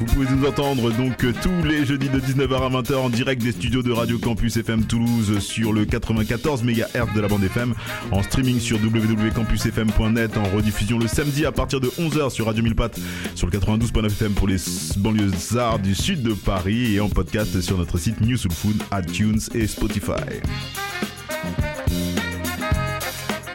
Vous 0.00 0.06
pouvez 0.06 0.26
nous 0.34 0.44
entendre 0.44 0.90
donc 0.90 1.24
tous 1.40 1.64
les 1.64 1.86
jeudis 1.86 2.08
de 2.08 2.18
19h 2.18 2.54
à 2.56 2.70
20h 2.70 2.96
en 2.96 3.08
direct 3.08 3.40
des 3.40 3.52
studios 3.52 3.84
de 3.84 3.92
Radio 3.92 4.18
Campus 4.18 4.56
FM 4.56 4.84
Toulouse 4.84 5.38
sur 5.38 5.72
le 5.72 5.84
94 5.84 6.64
MHz 6.64 7.14
de 7.14 7.20
la 7.20 7.28
bande 7.28 7.44
FM, 7.44 7.72
en 8.10 8.20
streaming 8.24 8.58
sur 8.58 8.78
www.campusfm.net, 8.78 10.36
en 10.36 10.56
rediffusion 10.56 10.98
le 10.98 11.06
samedi 11.06 11.46
à 11.46 11.52
partir 11.52 11.78
de 11.78 11.86
11h 11.86 12.30
sur 12.30 12.46
Radio 12.46 12.64
1000 12.64 12.74
Pattes 12.74 12.98
sur 13.36 13.46
le 13.46 13.56
92.9 13.56 14.06
FM 14.06 14.32
pour 14.32 14.48
les 14.48 14.56
banlieues 14.96 15.30
arts 15.56 15.78
du 15.78 15.94
sud 15.94 16.24
de 16.24 16.32
Paris 16.32 16.96
et 16.96 17.00
en 17.00 17.08
podcast 17.08 17.60
sur 17.60 17.78
notre 17.78 17.96
site 17.96 18.20
New 18.20 18.36
Soul 18.36 18.50
Food, 18.50 18.82
iTunes 18.92 19.40
et 19.54 19.68
Spotify. 19.68 20.40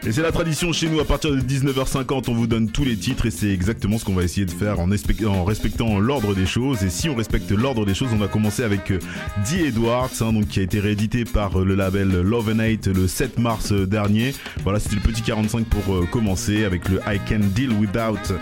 Et 0.07 0.13
c'est 0.13 0.21
la 0.21 0.31
tradition 0.31 0.71
chez 0.71 0.87
nous, 0.87 1.01
à 1.01 1.03
partir 1.03 1.31
de 1.31 1.41
19h50, 1.41 2.29
on 2.29 2.33
vous 2.33 2.47
donne 2.47 2.69
tous 2.71 2.85
les 2.85 2.95
titres 2.95 3.25
et 3.25 3.29
c'est 3.29 3.49
exactement 3.49 3.97
ce 3.97 4.05
qu'on 4.05 4.13
va 4.13 4.23
essayer 4.23 4.45
de 4.45 4.51
faire 4.51 4.79
en, 4.79 4.85
respectant 5.43 5.99
l'ordre 5.99 6.33
des 6.33 6.45
choses. 6.45 6.81
Et 6.83 6.89
si 6.89 7.09
on 7.09 7.15
respecte 7.15 7.51
l'ordre 7.51 7.85
des 7.85 7.93
choses, 7.93 8.07
on 8.13 8.17
va 8.17 8.29
commencer 8.29 8.63
avec 8.63 8.89
euh, 8.91 8.99
Dee 9.45 9.65
Edwards, 9.65 10.09
hein, 10.21 10.31
donc, 10.31 10.47
qui 10.47 10.61
a 10.61 10.63
été 10.63 10.79
réédité 10.79 11.25
par 11.25 11.59
euh, 11.59 11.65
le 11.65 11.75
label 11.75 12.21
Love 12.21 12.53
and 12.55 12.59
Hate 12.59 12.87
le 12.87 13.05
7 13.05 13.37
mars 13.37 13.73
euh, 13.73 13.85
dernier. 13.85 14.33
Voilà, 14.63 14.79
c'était 14.79 14.95
le 14.95 15.01
petit 15.01 15.23
45 15.23 15.65
pour 15.65 16.09
commencer 16.09 16.63
avec 16.63 16.87
le 16.87 17.01
I 17.05 17.19
Can 17.27 17.41
Deal 17.53 17.73
Without, 17.73 18.33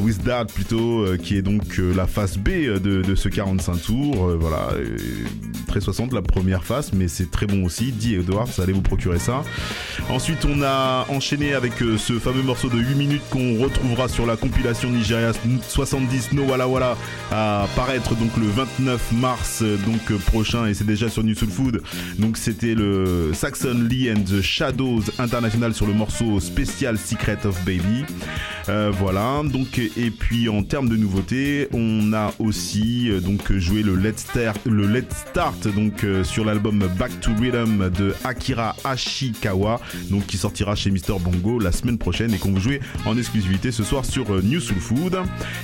With 0.00 0.24
That 0.24 0.46
plutôt, 0.46 1.04
qui 1.22 1.36
est 1.36 1.42
donc 1.42 1.78
la 1.78 2.06
face 2.06 2.38
B 2.38 2.48
de, 2.48 3.02
de 3.02 3.14
ce 3.14 3.28
45 3.28 3.82
tours. 3.82 4.36
voilà, 4.38 4.70
très 5.66 5.80
60 5.80 6.14
la 6.14 6.22
première 6.22 6.64
face, 6.64 6.92
mais 6.94 7.08
c'est 7.08 7.30
très 7.30 7.46
bon 7.46 7.64
aussi. 7.64 7.92
Dee 7.92 8.14
Edwards, 8.14 8.48
allez 8.58 8.72
vous 8.72 8.80
procurer 8.80 9.18
ça. 9.18 9.44
Ensuite, 10.08 10.44
on 10.46 10.62
a 10.62 10.77
enchaîné 11.08 11.54
avec 11.54 11.82
euh, 11.82 11.96
ce 11.98 12.14
fameux 12.18 12.42
morceau 12.42 12.68
de 12.68 12.78
8 12.78 12.94
minutes 12.94 13.22
qu'on 13.30 13.58
retrouvera 13.58 14.08
sur 14.08 14.26
la 14.26 14.36
compilation 14.36 14.90
Nigeria 14.90 15.32
70 15.68 16.32
No 16.32 16.44
Walla 16.44 16.68
Walla 16.68 16.96
à 17.30 17.66
paraître 17.74 18.14
donc 18.14 18.36
le 18.36 18.46
29 18.46 19.12
mars 19.12 19.60
euh, 19.62 19.76
donc 19.78 20.10
euh, 20.10 20.18
prochain 20.18 20.66
et 20.66 20.74
c'est 20.74 20.86
déjà 20.86 21.08
sur 21.08 21.24
New 21.24 21.34
Soul 21.34 21.50
Food. 21.50 21.82
Donc 22.18 22.36
c'était 22.36 22.74
le 22.74 23.32
Saxon 23.34 23.86
Lee 23.88 24.10
and 24.10 24.22
the 24.22 24.40
Shadows 24.40 25.02
International 25.18 25.74
sur 25.74 25.86
le 25.86 25.92
morceau 25.92 26.40
spécial 26.40 26.98
Secret 26.98 27.38
of 27.44 27.56
Baby. 27.64 28.04
voilà, 28.98 29.42
donc 29.44 29.78
et 29.78 30.10
puis 30.10 30.48
en 30.48 30.62
termes 30.62 30.88
de 30.88 30.96
nouveautés, 30.96 31.68
on 31.72 32.12
a 32.12 32.32
aussi 32.38 33.10
donc 33.22 33.52
joué 33.52 33.82
le 33.82 33.96
Let's 33.96 34.20
Start, 34.20 34.60
le 34.66 34.86
Let's 34.86 35.16
Start 35.30 35.68
donc 35.74 36.04
sur 36.24 36.44
l'album 36.44 36.84
Back 36.98 37.20
to 37.20 37.30
Rhythm 37.40 37.90
de 37.90 38.14
Akira 38.24 38.76
Ashikawa, 38.84 39.80
donc 40.10 40.26
qui 40.26 40.36
sortira 40.36 40.67
chez 40.74 40.90
Mister 40.90 41.14
Bongo 41.20 41.58
la 41.58 41.72
semaine 41.72 41.98
prochaine 41.98 42.34
et 42.34 42.38
qu'on 42.38 42.52
vous 42.52 42.60
jouer 42.60 42.80
en 43.06 43.16
exclusivité 43.16 43.72
ce 43.72 43.82
soir 43.82 44.04
sur 44.04 44.32
euh, 44.32 44.42
New 44.42 44.60
Soul 44.60 44.78
Food. 44.78 45.16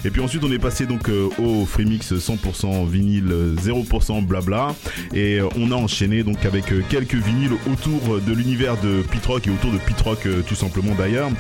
Et 0.05 0.11
puis 0.11 0.21
ensuite 0.21 0.43
on 0.45 0.53
est 0.53 0.59
passé 0.59 0.87
donc 0.87 1.09
euh, 1.09 1.29
au 1.39 1.67
Freemix 1.67 2.13
100% 2.13 2.89
vinyle 2.89 3.55
0% 3.63 4.25
blabla 4.25 4.75
et 5.13 5.41
euh, 5.41 5.49
on 5.57 5.71
a 5.73 5.75
enchaîné 5.75 6.23
donc 6.23 6.45
avec 6.45 6.65
quelques 6.89 7.15
vinyles 7.15 7.53
autour 7.71 8.21
de 8.21 8.33
l'univers 8.33 8.77
de 8.81 9.03
Pitrock 9.11 9.47
et 9.47 9.51
autour 9.51 9.73
de 9.73 9.79
Pitrock 9.79 10.27
tout 10.47 10.55
simplement 10.55 10.95
d'ailleurs. 10.95 11.31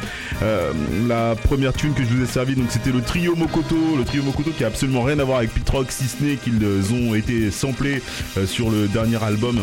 la 1.08 1.34
première 1.36 1.72
tune 1.72 1.94
que 1.94 2.04
je 2.04 2.08
vous 2.08 2.22
ai 2.22 2.26
servi 2.26 2.54
donc 2.54 2.66
c'était 2.70 2.92
le 2.92 3.00
trio 3.00 3.34
Mokoto, 3.34 3.96
le 3.96 4.04
trio 4.04 4.22
Mokoto 4.22 4.50
qui 4.50 4.64
a 4.64 4.68
absolument 4.68 5.02
rien 5.02 5.18
à 5.18 5.24
voir 5.24 5.38
avec 5.38 5.52
Pitrock 5.52 5.90
si 5.90 6.04
ce 6.04 6.22
n'est 6.22 6.36
qu'ils 6.36 6.62
ont 6.92 7.14
été 7.14 7.50
samplés 7.50 8.02
sur 8.46 8.70
le 8.70 8.88
dernier 8.88 9.22
album 9.22 9.58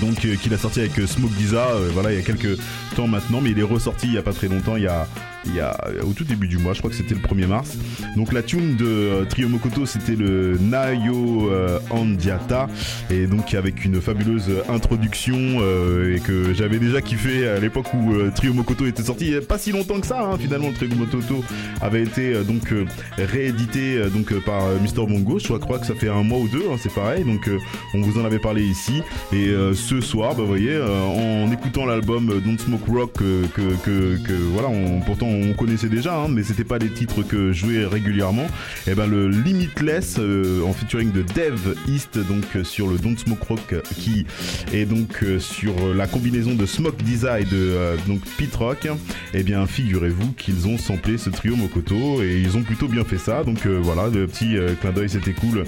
donc 0.00 0.16
qu'il 0.18 0.54
a 0.54 0.58
sorti 0.58 0.80
avec 0.80 0.92
Smoke 1.06 1.32
Giza 1.38 1.68
voilà 1.92 2.12
il 2.12 2.16
y 2.16 2.20
a 2.20 2.22
quelques 2.22 2.58
temps 2.96 3.06
maintenant 3.06 3.40
mais 3.40 3.50
il 3.50 3.58
est 3.58 3.62
ressorti 3.62 4.08
il 4.08 4.14
y 4.14 4.18
a 4.18 4.22
pas 4.22 4.32
très 4.32 4.48
longtemps 4.48 4.76
il 4.76 4.82
y 4.82 4.88
a 4.88 5.06
il 5.46 5.54
y 5.56 5.60
a 5.60 5.76
au 6.02 6.12
tout 6.12 6.24
début 6.24 6.48
du 6.48 6.58
mois, 6.58 6.72
je 6.72 6.78
crois 6.78 6.90
que 6.90 6.96
c'était 6.96 7.14
le 7.14 7.20
1er 7.20 7.46
mars. 7.46 7.76
Donc 8.16 8.32
la 8.32 8.42
tune 8.42 8.76
de 8.76 8.86
euh, 8.86 9.24
Trio 9.24 9.48
Mokoto, 9.48 9.86
c'était 9.86 10.16
le 10.16 10.58
Nayo 10.58 11.50
euh, 11.50 11.78
Andiata 11.90 12.68
et 13.10 13.26
donc 13.26 13.54
avec 13.54 13.84
une 13.84 14.00
fabuleuse 14.00 14.50
introduction 14.68 15.36
euh, 15.38 16.16
et 16.16 16.20
que 16.20 16.54
j'avais 16.54 16.78
déjà 16.78 17.00
kiffé 17.00 17.48
à 17.48 17.60
l'époque 17.60 17.86
où 17.94 18.14
Trio 18.34 18.52
Mokoto 18.52 18.86
était 18.86 19.02
sorti. 19.02 19.26
Il 19.26 19.30
n'y 19.32 19.36
a 19.36 19.40
pas 19.40 19.58
si 19.58 19.72
longtemps 19.72 20.00
que 20.00 20.06
ça, 20.06 20.20
hein, 20.20 20.38
finalement. 20.38 20.72
Trio 20.72 20.94
Mokoto 20.94 21.44
avait 21.80 22.02
été 22.02 22.42
donc 22.44 22.72
réédité 23.18 23.98
donc 24.12 24.32
par 24.44 24.62
Mister 24.82 25.02
Bongo. 25.06 25.38
Je 25.38 25.52
crois 25.54 25.78
que 25.78 25.86
ça 25.86 25.94
fait 25.94 26.08
un 26.08 26.22
mois 26.22 26.38
ou 26.38 26.48
deux, 26.48 26.64
hein, 26.70 26.76
c'est 26.80 26.92
pareil. 26.92 27.24
Donc 27.24 27.48
on 27.94 28.00
vous 28.00 28.20
en 28.20 28.24
avait 28.24 28.38
parlé 28.38 28.64
ici. 28.64 29.02
Et 29.32 29.52
ce 29.74 30.00
soir, 30.00 30.34
bah, 30.34 30.42
vous 30.42 30.48
voyez, 30.48 30.78
en 30.80 31.50
écoutant 31.52 31.86
l'album 31.86 32.40
Don't 32.44 32.58
Smoke 32.58 32.90
Rock 32.90 33.12
que, 33.14 33.46
que, 33.84 34.16
que, 34.16 34.32
voilà, 34.32 34.68
on, 34.68 35.00
pourtant 35.00 35.26
on 35.36 35.54
connaissait 35.54 35.88
déjà, 35.88 36.16
hein, 36.16 36.28
mais 36.28 36.42
c'était 36.42 36.64
pas 36.64 36.78
des 36.78 36.90
titres 36.90 37.22
que 37.22 37.52
je 37.52 37.66
régulièrement. 37.84 38.46
Et 38.86 38.92
eh 38.92 38.94
ben 38.94 39.06
le 39.06 39.28
Limitless 39.28 40.16
euh, 40.18 40.62
en 40.62 40.72
featuring 40.72 41.12
de 41.12 41.22
Dev 41.22 41.74
East, 41.88 42.18
donc 42.18 42.44
euh, 42.54 42.64
sur 42.64 42.86
le 42.86 42.98
Don't 42.98 43.16
Smoke 43.16 43.44
Rock, 43.48 43.74
qui 43.96 44.26
est 44.72 44.84
donc 44.84 45.22
euh, 45.22 45.38
sur 45.38 45.74
la 45.94 46.06
combinaison 46.06 46.54
de 46.54 46.66
Smoke 46.66 47.02
Design 47.02 47.46
de 47.50 47.96
donc 48.06 48.20
Pit 48.36 48.54
Rock. 48.54 48.86
Et 49.34 49.40
eh 49.40 49.42
bien 49.42 49.66
figurez-vous 49.66 50.32
qu'ils 50.32 50.68
ont 50.68 50.78
samplé 50.78 51.18
ce 51.18 51.30
trio 51.30 51.56
Mokoto 51.56 52.22
et 52.22 52.40
ils 52.40 52.56
ont 52.56 52.62
plutôt 52.62 52.88
bien 52.88 53.04
fait 53.04 53.18
ça. 53.18 53.44
Donc 53.44 53.66
voilà, 53.66 54.08
le 54.08 54.26
petit 54.26 54.56
clin 54.80 54.92
d'œil 54.92 55.08
c'était 55.08 55.32
cool 55.32 55.64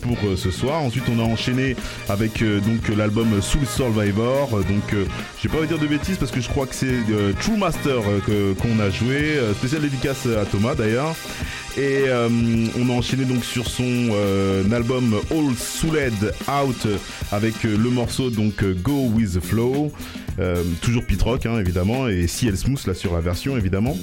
pour 0.00 0.18
ce 0.36 0.50
soir. 0.50 0.82
Ensuite 0.82 1.04
on 1.08 1.18
a 1.18 1.22
enchaîné 1.22 1.76
avec 2.08 2.42
donc 2.42 2.88
l'album 2.96 3.40
Soul 3.40 3.66
Survivor. 3.66 4.50
Donc 4.50 5.06
j'ai 5.40 5.48
pas 5.48 5.58
envie 5.58 5.66
de 5.66 5.74
dire 5.74 5.82
de 5.82 5.86
bêtises 5.86 6.16
parce 6.16 6.30
que 6.30 6.40
je 6.40 6.48
crois 6.48 6.66
que 6.66 6.74
c'est 6.74 7.00
True 7.40 7.56
Master 7.56 8.00
qu'on 8.60 8.80
a 8.80 8.90
joué 8.90 9.03
euh, 9.12 9.54
spécial 9.54 9.82
dédicace 9.82 10.26
à 10.26 10.44
Thomas 10.44 10.74
d'ailleurs. 10.74 11.14
Et 11.76 12.04
euh, 12.06 12.28
on 12.78 12.88
a 12.88 12.92
enchaîné 12.92 13.24
donc 13.24 13.44
sur 13.44 13.66
son 13.66 13.84
euh, 13.84 14.70
album 14.70 15.16
All 15.30 15.54
Souled 15.56 16.34
Out 16.48 16.86
avec 17.32 17.64
le 17.64 17.90
morceau 17.90 18.30
donc 18.30 18.64
Go 18.64 19.08
With 19.12 19.34
The 19.34 19.40
Flow. 19.40 19.92
toujours 20.80 21.04
Pit 21.04 21.20
Rock 21.20 21.46
hein, 21.46 21.58
évidemment 21.58 22.08
et 22.08 22.26
CL 22.26 22.56
Smooth 22.56 22.86
là 22.86 22.94
sur 22.94 23.14
la 23.14 23.20
version 23.20 23.56
évidemment. 23.56 23.96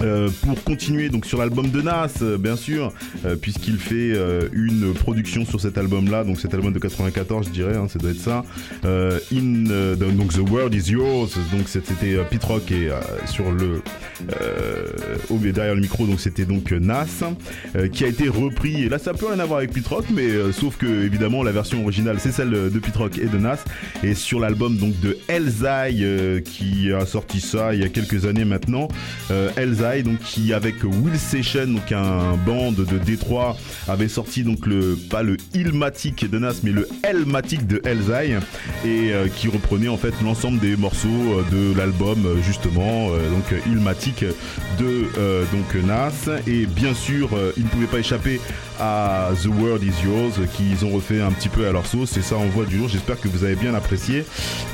Euh, 0.00 0.28
pour 0.42 0.62
continuer 0.64 1.08
donc 1.08 1.24
sur 1.24 1.38
l'album 1.38 1.70
de 1.70 1.80
Nas, 1.80 2.08
euh, 2.22 2.36
bien 2.36 2.56
sûr, 2.56 2.92
euh, 3.24 3.36
puisqu'il 3.36 3.78
fait 3.78 4.14
une 4.52 4.92
production 4.94 5.44
sur 5.44 5.60
cet 5.60 5.78
album-là, 5.78 6.24
donc 6.24 6.40
cet 6.40 6.54
album 6.54 6.72
de 6.72 6.78
94, 6.78 7.46
je 7.46 7.50
dirais, 7.50 7.76
hein, 7.76 7.86
ça 7.88 7.98
doit 7.98 8.10
être 8.10 8.20
ça. 8.20 8.44
in 8.84 9.94
donc 9.96 10.32
The 10.32 10.50
World 10.50 10.74
Is 10.74 10.90
Yours, 10.90 11.36
donc 11.52 11.68
c'était 11.68 12.16
Pete 12.30 12.44
Rock 12.44 12.70
et 12.70 12.90
sur 13.26 13.50
le 13.50 13.82
derrière 15.52 15.74
le 15.74 15.80
micro, 15.80 16.06
donc 16.06 16.20
c'était 16.20 16.44
donc 16.44 16.72
Nas 16.72 17.06
qui 17.92 18.04
a 18.04 18.08
été 18.08 18.28
repris. 18.28 18.84
Et 18.84 18.88
là, 18.88 18.98
ça 18.98 19.14
peut 19.14 19.26
rien 19.26 19.38
à 19.38 19.44
voir 19.44 19.58
avec 19.58 19.72
Pete 19.72 19.86
Rock, 19.86 20.06
mais 20.12 20.28
sauf 20.52 20.76
que 20.76 20.86
évidemment 20.86 21.42
la 21.42 21.52
version 21.52 21.82
originale 21.82 22.16
c'est 22.18 22.32
celle 22.32 22.50
de 22.50 22.78
Pete 22.78 22.96
Rock 22.96 23.18
et 23.18 23.26
de 23.26 23.38
Nas. 23.38 23.64
Et 24.02 24.14
sur 24.14 24.40
l'album 24.40 24.76
donc 24.76 24.98
de 25.00 25.16
Elzai 25.28 26.42
qui 26.44 26.92
a 26.92 27.06
sorti 27.06 27.40
ça 27.40 27.74
il 27.74 27.80
y 27.80 27.84
a 27.84 27.88
quelques 27.88 28.26
années 28.26 28.44
maintenant, 28.44 28.88
Elzai 29.56 29.83
donc 29.84 30.18
qui 30.20 30.54
avec 30.54 30.76
Will 30.82 31.18
Session, 31.18 31.66
donc 31.66 31.92
un 31.92 32.36
band 32.46 32.72
de 32.72 32.84
Détroit, 32.98 33.56
avait 33.86 34.08
sorti 34.08 34.42
donc 34.42 34.66
le 34.66 34.96
pas 35.10 35.22
le 35.22 35.36
Ilmatic 35.52 36.28
de 36.28 36.38
Nas, 36.38 36.54
mais 36.62 36.70
le 36.70 36.88
Elmatic 37.02 37.66
de 37.66 37.82
Elzai, 37.84 38.38
et 38.84 39.12
euh, 39.12 39.28
qui 39.28 39.48
reprenait 39.48 39.88
en 39.88 39.98
fait 39.98 40.14
l'ensemble 40.22 40.58
des 40.58 40.76
morceaux 40.76 41.08
euh, 41.08 41.44
de 41.52 41.76
l'album 41.76 42.24
euh, 42.24 42.42
justement, 42.42 43.08
donc 43.08 43.62
Ilmatic 43.66 44.24
de 44.78 45.04
donc 45.52 45.84
Nas, 45.84 46.30
et 46.46 46.66
bien 46.66 46.94
sûr 46.94 47.30
il 47.56 47.64
ne 47.64 47.68
pouvait 47.68 47.86
pas 47.86 47.98
échapper 47.98 48.40
à 48.80 49.30
The 49.42 49.46
World 49.46 49.82
Is 49.82 50.04
Yours 50.04 50.32
qu'ils 50.56 50.84
ont 50.84 50.90
refait 50.90 51.20
un 51.20 51.30
petit 51.30 51.48
peu 51.48 51.66
à 51.66 51.72
leur 51.72 51.86
sauce 51.86 52.16
et 52.16 52.22
ça 52.22 52.36
envoie 52.36 52.64
du 52.64 52.76
lourd. 52.76 52.88
J'espère 52.88 53.20
que 53.20 53.28
vous 53.28 53.44
avez 53.44 53.56
bien 53.56 53.74
apprécié. 53.74 54.24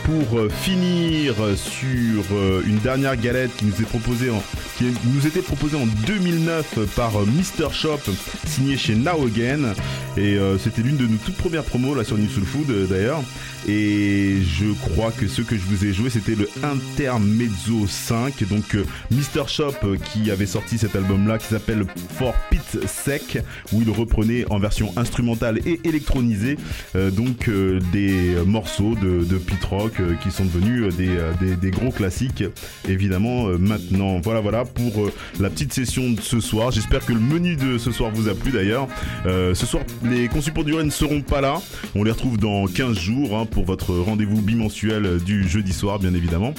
Pour 0.04 0.38
euh, 0.38 0.48
finir 0.48 1.34
sur 1.56 2.24
euh, 2.32 2.62
une 2.66 2.78
dernière 2.78 3.16
galette 3.16 3.54
qui 3.56 3.64
nous 3.66 3.80
est 3.80 3.88
proposée 3.88 4.30
en, 4.30 4.42
qui 4.78 4.92
nous 5.04 5.26
était 5.26 5.42
proposée 5.42 5.76
en 5.76 5.86
2009 6.06 6.94
par 6.96 7.16
euh, 7.20 7.26
Mr 7.26 7.72
Shop 7.72 8.00
signé 8.46 8.76
chez 8.76 8.94
Now 8.94 9.26
Again 9.26 9.74
et 10.16 10.36
euh, 10.38 10.58
c'était 10.58 10.82
l'une 10.82 10.96
de 10.96 11.06
nos 11.06 11.18
toutes 11.24 11.36
premières 11.36 11.64
promos 11.64 11.94
là 11.94 12.04
sur 12.04 12.16
New 12.16 12.28
Soul 12.28 12.44
Food 12.44 12.70
euh, 12.70 12.86
d'ailleurs 12.86 13.22
et 13.68 14.38
je 14.42 14.72
crois 14.90 15.12
que 15.12 15.28
ce 15.28 15.42
que 15.42 15.56
je 15.56 15.62
vous 15.62 15.84
ai 15.84 15.92
joué 15.92 16.08
c'était 16.10 16.34
le 16.34 16.48
Intermezzo 16.62 17.86
5 17.86 18.48
donc 18.48 18.74
euh, 18.74 18.84
Mr 19.10 19.46
Shop 19.46 19.74
euh, 19.84 19.96
qui 19.96 20.30
avait 20.30 20.46
sorti 20.46 20.78
cet 20.78 20.96
album 20.96 21.28
là 21.28 21.38
qui 21.38 21.46
s'appelle 21.46 21.84
For 22.16 22.34
Pit 22.50 22.86
Sec 22.86 23.38
où 23.72 23.82
il 23.82 23.89
reprenait 23.90 24.44
en 24.50 24.58
version 24.58 24.92
instrumentale 24.96 25.60
et 25.66 25.80
électronisée 25.84 26.56
euh, 26.96 27.10
donc 27.10 27.48
euh, 27.48 27.80
des 27.92 28.34
morceaux 28.46 28.94
de, 28.94 29.24
de 29.24 29.38
Pit 29.38 29.62
Rock 29.64 30.00
euh, 30.00 30.14
qui 30.22 30.30
sont 30.30 30.44
devenus 30.44 30.94
des, 30.94 31.56
des, 31.56 31.70
gros 31.70 31.90
classiques 31.90 32.44
évidemment 32.88 33.46
maintenant. 33.58 34.20
Voilà 34.20 34.40
voilà 34.40 34.64
pour 34.64 35.10
la 35.38 35.50
petite 35.50 35.72
session 35.72 36.10
de 36.10 36.20
ce 36.20 36.40
soir. 36.40 36.70
J'espère 36.70 37.04
que 37.04 37.12
le 37.12 37.20
menu 37.20 37.56
de 37.56 37.78
ce 37.78 37.90
soir 37.92 38.10
vous 38.12 38.28
a 38.28 38.34
plu 38.34 38.50
d'ailleurs. 38.50 38.88
Ce 39.24 39.66
soir 39.66 39.82
les 40.04 40.28
conçus 40.28 40.52
pour 40.52 40.64
durer 40.64 40.84
ne 40.84 40.90
seront 40.90 41.22
pas 41.22 41.40
là. 41.40 41.60
On 41.94 42.02
les 42.02 42.10
retrouve 42.10 42.38
dans 42.38 42.66
15 42.66 42.98
jours 42.98 43.36
hein, 43.36 43.46
pour 43.46 43.64
votre 43.64 43.94
rendez-vous 43.94 44.40
bimensuel 44.40 45.18
du 45.24 45.48
jeudi 45.48 45.72
soir 45.72 45.98
bien 45.98 46.14
évidemment. 46.14 46.54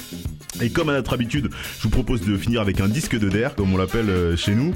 Et 0.60 0.70
comme 0.70 0.88
à 0.88 0.92
notre 0.92 1.14
habitude, 1.14 1.48
je 1.78 1.82
vous 1.84 1.90
propose 1.90 2.22
de 2.22 2.36
finir 2.36 2.60
avec 2.60 2.80
un 2.80 2.88
disque 2.88 3.18
de 3.18 3.28
der, 3.28 3.54
comme 3.54 3.72
on 3.72 3.76
l'appelle 3.76 4.36
chez 4.36 4.54
nous. 4.54 4.72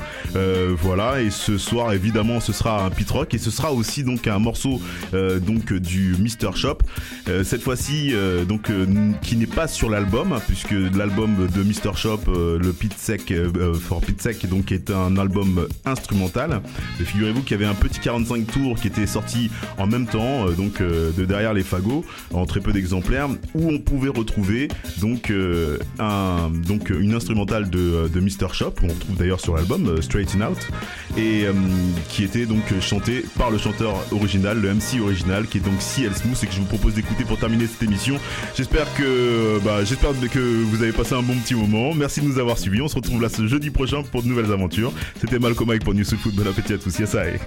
Voilà, 0.83 1.21
et 1.23 1.31
ce 1.31 1.59
soir, 1.59 1.93
évidemment, 1.93 2.41
ce 2.47 2.53
sera 2.53 2.85
un 2.85 2.91
pit 2.91 3.11
rock 3.11 3.35
et 3.35 3.39
ce 3.39 3.51
sera 3.51 3.73
aussi 3.73 4.05
donc 4.05 4.29
un 4.29 4.39
morceau 4.39 4.81
euh, 5.15 5.41
donc 5.41 5.73
du 5.73 6.15
Mr 6.19 6.55
Shop. 6.55 6.79
Euh, 7.29 7.43
cette 7.43 7.63
fois-ci, 7.63 8.11
euh, 8.13 8.45
donc 8.45 8.71
qui 9.23 9.37
n'est 9.37 9.47
pas 9.47 9.67
sur 9.67 9.91
l'album, 9.91 10.39
puisque 10.47 10.75
l'album 10.95 11.49
de 11.53 11.63
Mr 11.63 11.97
Shop, 11.97 12.21
le 12.29 12.73
Pit 12.73 12.95
Sec 12.97 13.33
for 13.81 14.01
Pit 14.01 14.21
Sec, 14.21 14.47
donc 14.47 14.71
est 14.71 14.91
un 14.91 15.17
album 15.17 15.67
instrumental. 15.85 16.61
Figurez-vous 16.99 17.43
qu'il 17.43 17.53
y 17.53 17.55
avait 17.55 17.71
un 17.71 17.75
petit 17.75 17.99
45 18.01 18.47
tours 18.47 18.77
qui 18.77 18.87
était 18.87 19.07
sorti 19.07 19.51
en 19.79 19.87
même 19.87 20.07
temps, 20.07 20.47
donc 20.51 20.81
de 20.81 21.25
derrière 21.25 21.55
les 21.55 21.63
fagots, 21.63 22.05
en 22.33 22.47
très 22.47 22.61
peu 22.61 22.73
d'exemplaires, 22.73 23.29
où 23.55 23.71
on 23.71 23.79
pouvait 23.79 24.09
retrouver 24.09 24.69
donc 25.01 25.33
un 25.99 26.51
donc 26.51 26.91
une 26.91 27.15
instrumentale 27.15 27.71
de, 27.71 28.09
de 28.13 28.21
Mr 28.21 28.53
Shop, 28.53 28.73
qu'on 28.73 28.89
retrouve 28.89 29.17
d'ailleurs 29.17 29.41
sur 29.41 29.57
l'album 29.57 30.01
Straighten 30.03 30.43
Out, 30.43 30.59
et 31.17 31.47
qui 32.09 32.25
était 32.25 32.36
donc 32.45 32.63
chanté 32.81 33.25
par 33.39 33.51
le 33.51 33.57
chanteur 33.57 33.95
original, 34.13 34.61
le 34.61 34.75
MC 34.75 35.01
original, 35.01 35.47
qui 35.47 35.59
est 35.59 35.61
donc 35.61 35.79
CL 35.79 36.15
Smooth, 36.15 36.37
et 36.43 36.47
que 36.47 36.53
je 36.53 36.59
vous 36.59 36.67
propose 36.67 36.95
d'écouter 36.95 37.25
pour 37.25 37.39
terminer 37.39 37.67
cette 37.67 37.83
émission. 37.83 38.19
J'espère 38.55 38.93
que 38.95 39.59
bah, 39.65 39.85
j'espère 39.85 40.11
que 40.31 40.39
vous 40.39 40.83
avez 40.83 40.93
passé 40.93 41.15
un 41.15 41.23
bon 41.23 41.37
petit 41.37 41.55
moment. 41.55 41.95
Merci 41.95 42.21
de 42.21 42.27
nous 42.27 42.39
avoir 42.39 42.59
suivis. 42.59 42.83
On 42.83 42.89
se 42.89 42.97
retrouve 42.97 43.23
là 43.23 43.29
ce 43.29 43.47
jeudi 43.47 43.71
prochain 43.71 44.03
pour 44.03 44.23
de 44.23 44.29
nouvelles 44.29 44.53
aventures. 44.53 44.93
C'était 45.21 45.39
Malcolm 45.39 45.69
Mike 45.69 45.85
pour 45.85 45.95
News 45.95 46.05
Foot. 46.05 46.35
Bon 46.35 46.47
appétit 46.47 46.75
à 46.75 46.79
tous. 46.79 46.99
Yes, 46.99 47.15
I. 47.15 47.39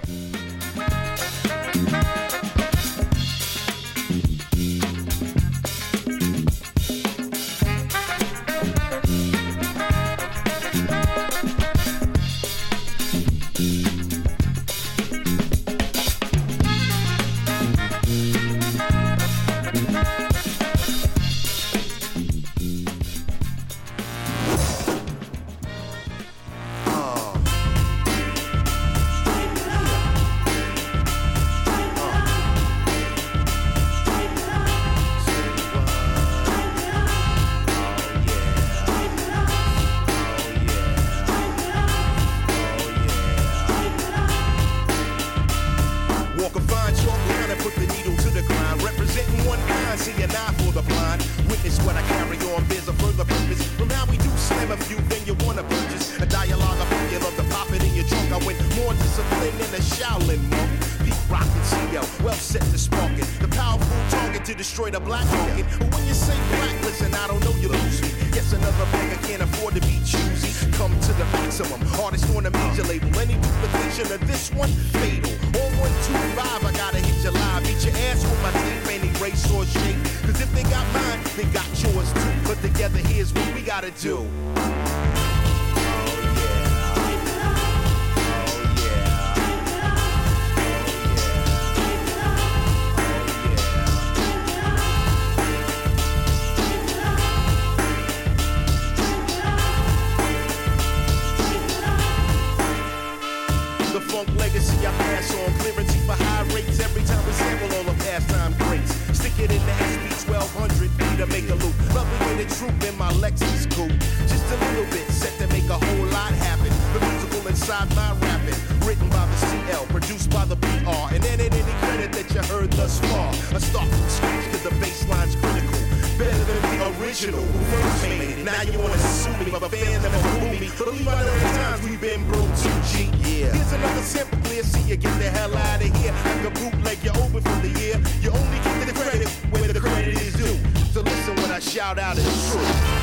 Simple 134.10 134.38
clear, 134.38 134.64
see 134.64 134.82
you 134.90 134.96
get 134.96 135.16
the 135.20 135.30
hell 135.30 135.56
out 135.56 135.80
of 135.80 135.96
here. 135.98 136.12
Like 136.24 136.44
a 136.44 136.50
bootleg, 136.50 136.98
you're 137.04 137.16
open 137.18 137.42
for 137.42 137.60
the 137.62 137.68
year. 137.78 137.96
You 138.20 138.32
only 138.32 138.58
get 138.58 138.88
the 138.88 138.92
credit 138.92 139.28
where 139.52 139.72
the 139.72 139.78
credit 139.78 140.20
is 140.20 140.34
due. 140.34 140.58
So 140.92 141.02
listen 141.02 141.36
when 141.36 141.52
I 141.52 141.60
shout 141.60 141.96
out 141.96 142.18
it's 142.18 142.50
true. 142.50 142.99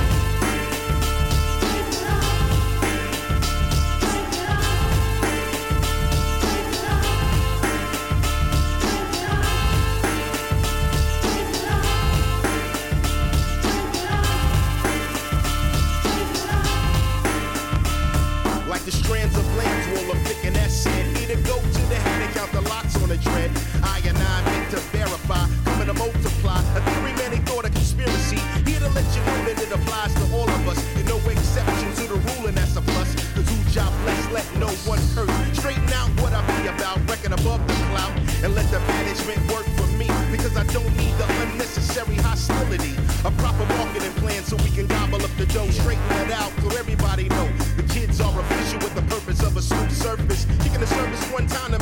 On 23.10 23.16
the 23.16 23.24
tread. 23.24 23.52
I 23.84 24.00
and 24.06 24.18
I 24.18 24.44
meant 24.46 24.70
to 24.72 24.80
verify, 24.92 25.48
coming 25.64 25.88
to 25.88 25.94
multiply. 25.94 26.60
A 26.76 26.82
theory 26.82 27.14
many 27.14 27.38
thought 27.48 27.66
a 27.66 27.70
conspiracy. 27.70 28.40
Here 28.66 28.80
to 28.80 28.90
let 28.90 29.08
you 29.16 29.22
know 29.24 29.40
that 29.48 29.62
it 29.62 29.72
applies 29.72 30.14
to 30.16 30.24
all 30.36 30.50
of 30.50 30.68
us. 30.68 30.80
You 30.98 31.04
no 31.04 31.18
exception 31.30 31.90
to 31.96 32.04
the 32.14 32.20
rule, 32.20 32.48
and 32.48 32.58
that's 32.58 32.76
a 32.76 32.82
plus. 32.82 33.16
Cause 33.34 33.48
who 33.48 33.58
job 33.72 33.92
bless, 34.04 34.32
let 34.32 34.48
no 34.60 34.68
one 34.90 35.00
hurt. 35.16 35.32
Straighten 35.56 35.92
out 35.94 36.10
what 36.22 36.34
I 36.34 36.42
be 36.60 36.68
about, 36.68 37.00
reckon 37.10 37.34
above 37.34 37.66
the 37.68 37.76
clout. 37.92 38.12
And 38.44 38.54
let 38.56 38.70
the 38.72 38.80
management 38.80 39.40
work 39.52 39.66
for 39.78 39.88
me. 39.96 40.08
Because 40.32 40.58
I 40.58 40.66
don't 40.76 40.92
need 40.98 41.16
the 41.16 41.28
unnecessary 41.44 42.16
hostility. 42.16 42.94
A 43.24 43.32
proper 43.40 43.66
marketing 43.80 44.14
plan 44.20 44.44
so 44.44 44.56
we 44.58 44.70
can 44.70 44.88
gobble 44.88 45.24
up 45.24 45.32
the 45.38 45.46
dough. 45.48 45.70
Straighten 45.72 46.12
it 46.28 46.32
out 46.32 46.52
so 46.62 46.76
everybody 46.78 47.30
know. 47.30 47.48
The 47.78 47.84
kids 47.84 48.20
are 48.20 48.36
official 48.40 48.80
with 48.80 48.96
the 48.96 49.06
purpose 49.08 49.42
of 49.44 49.56
a 49.56 49.62
smooth 49.62 49.92
surface. 49.92 50.46
Kicking 50.64 50.82
the 50.82 50.88
service 50.88 51.24
one 51.32 51.48
time 51.48 51.77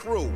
crew. 0.00 0.32